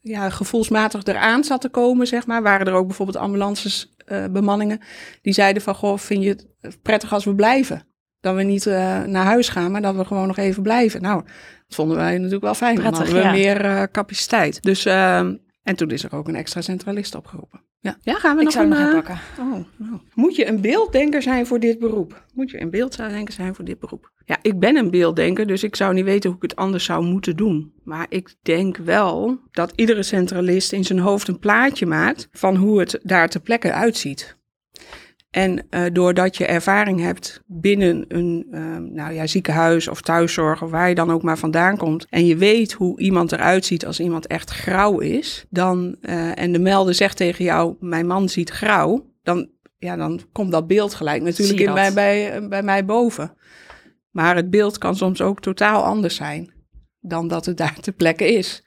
ja, 0.00 0.30
gevoelsmatig 0.30 1.04
eraan 1.04 1.44
zat 1.44 1.60
te 1.60 1.68
komen, 1.68 2.06
zeg 2.06 2.26
maar, 2.26 2.42
waren 2.42 2.66
er 2.66 2.72
ook 2.72 2.86
bijvoorbeeld 2.86 3.18
ambulances, 3.18 3.94
bemanningen, 4.30 4.80
die 5.22 5.32
zeiden 5.32 5.62
van, 5.62 5.74
goh, 5.74 5.98
vind 5.98 6.22
je 6.22 6.28
het 6.60 6.82
prettig 6.82 7.12
als 7.12 7.24
we 7.24 7.34
blijven? 7.34 7.86
Dat 8.20 8.34
we 8.34 8.42
niet 8.42 8.64
naar 9.06 9.24
huis 9.24 9.48
gaan, 9.48 9.70
maar 9.70 9.82
dat 9.82 9.96
we 9.96 10.04
gewoon 10.04 10.26
nog 10.26 10.36
even 10.36 10.62
blijven. 10.62 11.02
Nou, 11.02 11.24
dat 11.66 11.76
vonden 11.76 11.96
wij 11.96 12.14
natuurlijk 12.14 12.42
wel 12.42 12.54
fijn. 12.54 12.74
Prettig, 12.74 12.98
dan 12.98 13.06
hadden 13.06 13.22
we 13.22 13.28
ja. 13.28 13.54
meer 13.54 13.64
eh, 13.64 13.82
capaciteit. 13.92 14.62
Dus, 14.62 14.84
ehm, 14.84 15.34
en 15.62 15.76
toen 15.76 15.90
is 15.90 16.04
er 16.04 16.14
ook 16.14 16.28
een 16.28 16.36
extra 16.36 16.60
centralist 16.60 17.14
opgeroepen. 17.14 17.64
Ja, 17.80 17.96
ja 18.02 18.14
gaan 18.14 18.34
we 18.34 18.38
Ik 18.38 18.44
nog 18.44 18.52
zou 18.52 18.64
een... 18.64 18.70
nog 18.70 18.80
een 18.80 18.86
eh, 18.86 18.94
pakken. 18.94 19.18
Oh, 19.38 19.64
nou. 19.76 20.00
Moet 20.14 20.36
je 20.36 20.48
een 20.48 20.60
beelddenker 20.60 21.22
zijn 21.22 21.46
voor 21.46 21.60
dit 21.60 21.78
beroep? 21.78 22.24
Moet 22.34 22.50
je 22.50 22.60
een 22.60 22.70
beelddenker 22.70 23.34
zijn 23.34 23.54
voor 23.54 23.64
dit 23.64 23.78
beroep? 23.78 24.12
Ja, 24.24 24.38
ik 24.42 24.58
ben 24.58 24.76
een 24.76 24.90
beelddenker, 24.90 25.46
dus 25.46 25.62
ik 25.62 25.76
zou 25.76 25.94
niet 25.94 26.04
weten 26.04 26.30
hoe 26.30 26.38
ik 26.38 26.50
het 26.50 26.56
anders 26.56 26.84
zou 26.84 27.04
moeten 27.04 27.36
doen. 27.36 27.72
Maar 27.84 28.06
ik 28.08 28.34
denk 28.42 28.76
wel 28.76 29.40
dat 29.50 29.72
iedere 29.76 30.02
centralist 30.02 30.72
in 30.72 30.84
zijn 30.84 30.98
hoofd 30.98 31.28
een 31.28 31.38
plaatje 31.38 31.86
maakt 31.86 32.28
van 32.32 32.56
hoe 32.56 32.80
het 32.80 33.00
daar 33.02 33.28
ter 33.28 33.40
plekke 33.40 33.72
uitziet. 33.72 34.35
En 35.36 35.66
eh, 35.70 35.84
doordat 35.92 36.36
je 36.36 36.46
ervaring 36.46 37.00
hebt 37.00 37.42
binnen 37.46 38.04
een 38.08 38.46
eh, 38.50 38.76
nou 38.76 39.12
ja, 39.12 39.26
ziekenhuis 39.26 39.88
of 39.88 40.00
thuiszorg 40.00 40.62
of 40.62 40.70
waar 40.70 40.88
je 40.88 40.94
dan 40.94 41.10
ook 41.10 41.22
maar 41.22 41.38
vandaan 41.38 41.76
komt. 41.76 42.06
En 42.08 42.26
je 42.26 42.36
weet 42.36 42.72
hoe 42.72 43.00
iemand 43.00 43.32
eruit 43.32 43.64
ziet 43.64 43.86
als 43.86 44.00
iemand 44.00 44.26
echt 44.26 44.50
grauw 44.50 44.98
is. 44.98 45.46
Dan, 45.50 45.96
eh, 46.00 46.38
en 46.38 46.52
de 46.52 46.58
melder 46.58 46.94
zegt 46.94 47.16
tegen 47.16 47.44
jou, 47.44 47.76
mijn 47.80 48.06
man 48.06 48.28
ziet 48.28 48.50
grauw. 48.50 49.12
Dan, 49.22 49.50
ja, 49.78 49.96
dan 49.96 50.20
komt 50.32 50.52
dat 50.52 50.66
beeld 50.66 50.94
gelijk 50.94 51.22
natuurlijk 51.22 51.60
in 51.60 51.74
bij, 51.74 51.84
dat? 51.84 51.94
bij, 51.94 52.48
bij 52.48 52.62
mij 52.62 52.84
boven. 52.84 53.36
Maar 54.10 54.36
het 54.36 54.50
beeld 54.50 54.78
kan 54.78 54.96
soms 54.96 55.22
ook 55.22 55.40
totaal 55.40 55.82
anders 55.82 56.14
zijn 56.14 56.52
dan 57.00 57.28
dat 57.28 57.46
het 57.46 57.56
daar 57.56 57.80
ter 57.80 57.92
plekke 57.92 58.32
is. 58.32 58.65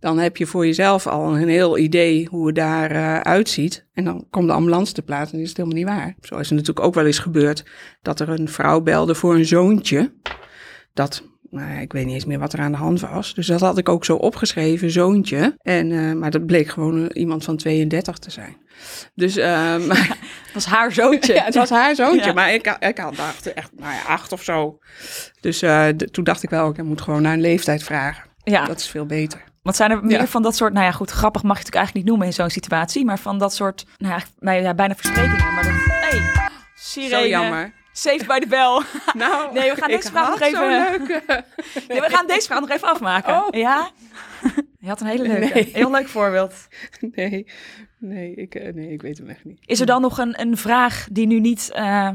Dan 0.00 0.18
heb 0.18 0.36
je 0.36 0.46
voor 0.46 0.66
jezelf 0.66 1.06
al 1.06 1.36
een 1.36 1.48
heel 1.48 1.78
idee 1.78 2.26
hoe 2.30 2.46
het 2.46 2.54
daar 2.56 2.90
eh, 2.90 3.20
uitziet. 3.20 3.86
En 3.94 4.04
dan 4.04 4.26
komt 4.30 4.46
de 4.46 4.52
ambulance 4.52 4.92
te 4.92 5.02
plaats 5.02 5.32
en 5.32 5.38
is 5.40 5.48
het 5.48 5.56
helemaal 5.56 5.78
niet 5.78 5.88
waar. 5.88 6.14
Zo 6.20 6.34
is 6.34 6.48
het 6.48 6.58
natuurlijk 6.58 6.86
ook 6.86 6.94
wel 6.94 7.06
eens 7.06 7.18
gebeurd 7.18 7.64
dat 8.02 8.20
er 8.20 8.28
een 8.28 8.48
vrouw 8.48 8.80
belde 8.80 9.14
voor 9.14 9.34
een 9.34 9.44
zoontje. 9.46 10.12
Dat, 10.94 11.22
nou 11.50 11.70
ja, 11.72 11.78
ik 11.78 11.92
weet 11.92 12.04
niet 12.04 12.14
eens 12.14 12.24
meer 12.24 12.38
wat 12.38 12.52
er 12.52 12.60
aan 12.60 12.72
de 12.72 12.78
hand 12.78 13.00
was. 13.00 13.34
Dus 13.34 13.46
dat 13.46 13.60
had 13.60 13.78
ik 13.78 13.88
ook 13.88 14.04
zo 14.04 14.16
opgeschreven, 14.16 14.90
zoontje. 14.90 15.56
En, 15.62 15.92
eh, 15.92 16.12
maar 16.12 16.30
dat 16.30 16.46
bleek 16.46 16.68
gewoon 16.68 17.08
eh, 17.08 17.20
iemand 17.20 17.44
van 17.44 17.56
32 17.56 18.18
te 18.18 18.30
zijn. 18.30 18.56
Dus, 19.14 19.36
eh, 19.36 19.76
maar, 19.88 20.16
Het 20.44 20.54
was 20.54 20.64
haar 20.66 20.92
zoontje. 20.92 21.34
ja, 21.34 21.44
het 21.44 21.54
was 21.54 21.70
haar 21.70 21.94
zoontje, 21.94 22.26
Ja. 22.26 22.32
maar 22.32 22.52
ik, 22.54 22.76
ik 22.80 22.98
had 22.98 23.16
dacht 23.16 23.52
echt, 23.52 23.70
nou 23.76 23.92
ja, 23.92 24.02
acht 24.06 24.32
of 24.32 24.42
zo. 24.42 24.78
Dus 25.40 25.58
toen 26.10 26.24
dacht 26.24 26.42
ik 26.42 26.50
wel, 26.50 26.68
ik 26.70 26.82
moet 26.82 27.00
gewoon 27.00 27.22
naar 27.22 27.32
een 27.32 27.40
leeftijd 27.40 27.82
vragen. 27.82 28.28
Ja, 28.44 28.64
Dat 28.64 28.78
is 28.80 28.88
veel 28.88 29.06
beter. 29.06 29.42
Want 29.62 29.76
zijn 29.76 29.90
er 29.90 30.04
meer 30.04 30.20
Ja. 30.20 30.26
van 30.26 30.42
dat 30.42 30.56
soort, 30.56 30.72
nou 30.72 30.84
ja 30.84 30.92
goed, 30.92 31.10
grappig 31.10 31.42
mag 31.42 31.58
je 31.58 31.64
het 31.64 31.74
eigenlijk 31.74 32.04
niet 32.04 32.14
noemen 32.14 32.26
in 32.34 32.42
zo'n 32.42 32.50
situatie, 32.50 33.04
maar 33.04 33.18
van 33.18 33.38
dat 33.38 33.54
soort, 33.54 33.86
nou 33.98 34.14
ja, 34.14 34.20
nou 34.38 34.62
ja 34.62 34.74
bijna 34.74 34.94
versprekingen. 34.94 35.54
Maar 35.54 35.62
dat, 35.64 35.72
hey, 35.86 36.50
sirene, 36.74 37.22
Zo 37.22 37.28
jammer. 37.28 37.72
safe 37.92 38.24
by 38.26 38.38
the 38.38 38.46
bell. 38.48 38.82
Nou, 39.22 39.52
Nee, 39.52 39.70
we 39.70 39.76
gaan 39.80 39.88
deze 39.88 40.10
vraag 40.10 40.28
nog 40.28 40.40
even- 40.40 40.58
zo'n 40.58 40.68
leuke- 40.68 41.44
Nee, 41.88 42.00
we 42.00 42.08
gaan 42.10 42.26
deze 42.26 42.46
vraag 42.46 42.60
nog 42.60 42.70
even 42.70 42.88
afmaken. 42.88 43.34
Oh. 43.34 43.46
Ja? 43.50 43.90
Je 44.78 44.88
had 44.88 45.00
een 45.00 45.06
hele 45.06 45.22
leuke, 45.28 45.54
Nee. 45.54 45.70
heel 45.72 45.90
leuk 45.90 46.08
voorbeeld. 46.08 46.54
Nee, 47.14 47.46
nee, 47.98 48.34
ik, 48.34 48.54
eh, 48.54 48.74
nee, 48.74 48.92
ik 48.92 49.02
weet 49.02 49.18
hem 49.18 49.28
echt 49.28 49.44
niet. 49.44 49.58
Is 49.64 49.80
er 49.80 49.86
dan 49.86 50.00
nog 50.00 50.18
een, 50.18 50.40
een 50.40 50.56
vraag 50.56 51.06
die 51.12 51.26
nu 51.26 51.40
niet 51.40 51.70
eh, 51.74 52.08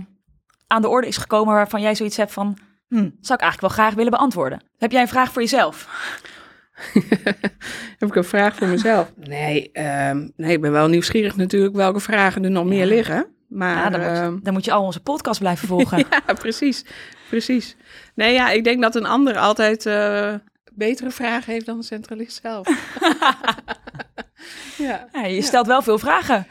aan 0.68 0.82
de 0.82 0.90
orde 0.90 1.08
is 1.08 1.18
gekomen 1.18 1.54
waarvan 1.54 1.82
jij 1.82 1.96
zoiets 1.96 2.18
hebt 2.18 2.32
van, 2.34 2.58
hm, 2.88 2.96
zou 2.98 3.10
ik 3.34 3.42
eigenlijk 3.42 3.62
wel 3.62 3.70
graag 3.70 3.94
willen 3.94 4.12
beantwoorden? 4.12 4.64
Heb 4.78 4.92
jij 4.92 5.02
een 5.02 5.08
vraag 5.08 5.32
voor 5.32 5.42
jezelf? 5.42 5.88
Heb 8.00 8.10
ik 8.10 8.16
een 8.16 8.24
vraag 8.24 8.56
voor 8.56 8.68
mezelf? 8.68 9.12
Nee, 9.16 9.70
ehm, 9.72 10.28
nee, 10.36 10.52
ik 10.52 10.62
ben 10.62 10.72
wel 10.72 10.88
nieuwsgierig 10.88 11.36
natuurlijk 11.36 11.76
welke 11.76 12.00
vragen 12.00 12.44
er 12.44 12.52
nog 12.52 12.66
meer 12.66 12.86
liggen. 12.86 13.28
Maar 13.48 13.76
Ja, 13.76 13.90
dan, 13.90 14.02
ehm, 14.02 14.32
moet, 14.32 14.46
dan 14.46 14.54
moet 14.54 14.66
je 14.66 14.72
al 14.72 14.84
onze 14.84 15.00
podcast 15.00 15.40
blijven 15.40 15.68
volgen. 15.68 15.98
ja, 16.28 16.34
precies, 16.34 16.86
precies. 17.30 17.76
Nee, 18.16 18.34
ja, 18.34 18.50
ik 18.50 18.64
denk 18.64 18.82
dat 18.82 18.96
een 18.96 19.06
ander 19.06 19.38
altijd 19.38 19.86
eh, 19.86 20.34
betere 20.74 21.12
vragen 21.12 21.54
heeft 21.54 21.66
dan 21.66 21.78
een 21.78 21.84
centralist 21.84 22.42
zelf. 22.42 22.68
ja, 24.78 25.08
Ja, 25.14 25.26
je 25.26 25.42
stelt 25.42 25.68
wel 25.68 25.82
veel 25.82 26.00
vragen 26.00 26.48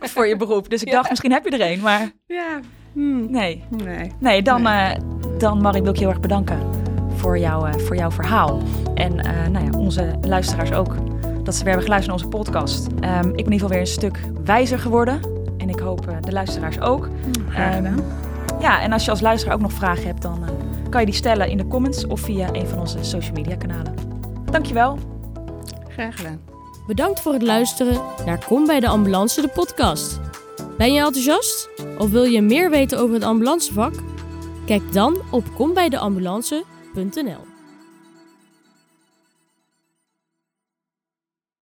voor 0.00 0.26
je 0.26 0.36
beroep. 0.36 0.70
Dus 0.70 0.82
ik 0.82 0.90
dacht, 0.90 1.08
misschien 1.08 1.32
heb 1.32 1.44
je 1.44 1.50
er 1.50 1.70
een. 1.72 1.80
Maar 1.80 2.10
ja, 2.26 2.60
hmm, 2.92 3.30
nee, 3.30 3.64
nee. 3.68 4.12
nee 4.20 4.42
dan, 4.42 4.66
eh 4.66 4.94
dan 5.38 5.60
Marie, 5.60 5.82
wil 5.82 5.90
ik 5.90 5.96
je 5.96 6.04
heel 6.04 6.12
erg 6.12 6.20
bedanken 6.20 6.85
voor, 7.26 7.38
jou, 7.38 7.68
eh, 7.68 7.78
voor 7.78 7.96
jouw 7.96 8.10
verhaal. 8.10 8.62
En 8.94 9.20
eh, 9.20 9.48
nou 9.48 9.64
ja, 9.64 9.78
onze 9.78 10.18
luisteraars 10.22 10.72
ook, 10.72 10.94
dat 11.42 11.54
ze 11.54 11.64
weer 11.64 11.72
hebben 11.72 11.82
geluisterd 11.82 12.06
naar 12.06 12.14
onze 12.14 12.28
podcast. 12.28 12.86
Ehm, 13.00 13.18
ik 13.18 13.22
ben 13.22 13.30
in 13.32 13.38
ieder 13.38 13.52
geval 13.52 13.68
weer 13.68 13.80
een 13.80 13.86
stuk 13.86 14.20
wijzer 14.44 14.78
geworden. 14.78 15.20
En 15.56 15.68
ik 15.68 15.78
hoop 15.78 16.08
eh, 16.08 16.16
de 16.20 16.32
luisteraars 16.32 16.80
ook. 16.80 17.08
Graag 17.48 17.74
Ehm, 17.74 17.98
ja, 18.60 18.80
en 18.80 18.92
als 18.92 19.04
je 19.04 19.10
als 19.10 19.20
luisteraar 19.20 19.54
ook 19.54 19.60
nog 19.60 19.72
vragen 19.72 20.04
hebt, 20.04 20.22
dan 20.22 20.44
eh, 20.44 20.50
kan 20.90 21.00
je 21.00 21.06
die 21.06 21.14
stellen 21.14 21.48
in 21.48 21.56
de 21.56 21.66
comments 21.66 22.06
of 22.06 22.20
via 22.20 22.48
een 22.52 22.66
van 22.66 22.78
onze 22.78 22.98
social 23.00 23.34
media 23.34 23.56
kanalen. 23.56 23.94
Dankjewel. 24.50 24.98
Graag 25.88 26.16
gedaan. 26.16 26.40
Bedankt 26.86 27.20
voor 27.20 27.32
het 27.32 27.42
luisteren 27.42 28.00
naar 28.26 28.44
Kom 28.46 28.66
bij 28.66 28.80
de 28.80 28.88
Ambulance, 28.88 29.40
de 29.40 29.48
podcast. 29.48 30.20
Ben 30.78 30.92
je 30.92 30.98
enthousiast? 31.00 31.68
Of 31.98 32.10
wil 32.10 32.24
je 32.24 32.42
meer 32.42 32.70
weten 32.70 32.98
over 32.98 33.14
het 33.14 33.24
ambulancevak? 33.24 33.94
Kijk 34.66 34.92
dan 34.92 35.16
op 35.30 35.44
kombijdeambulance.nl 35.54 36.75
.nl 36.96 37.55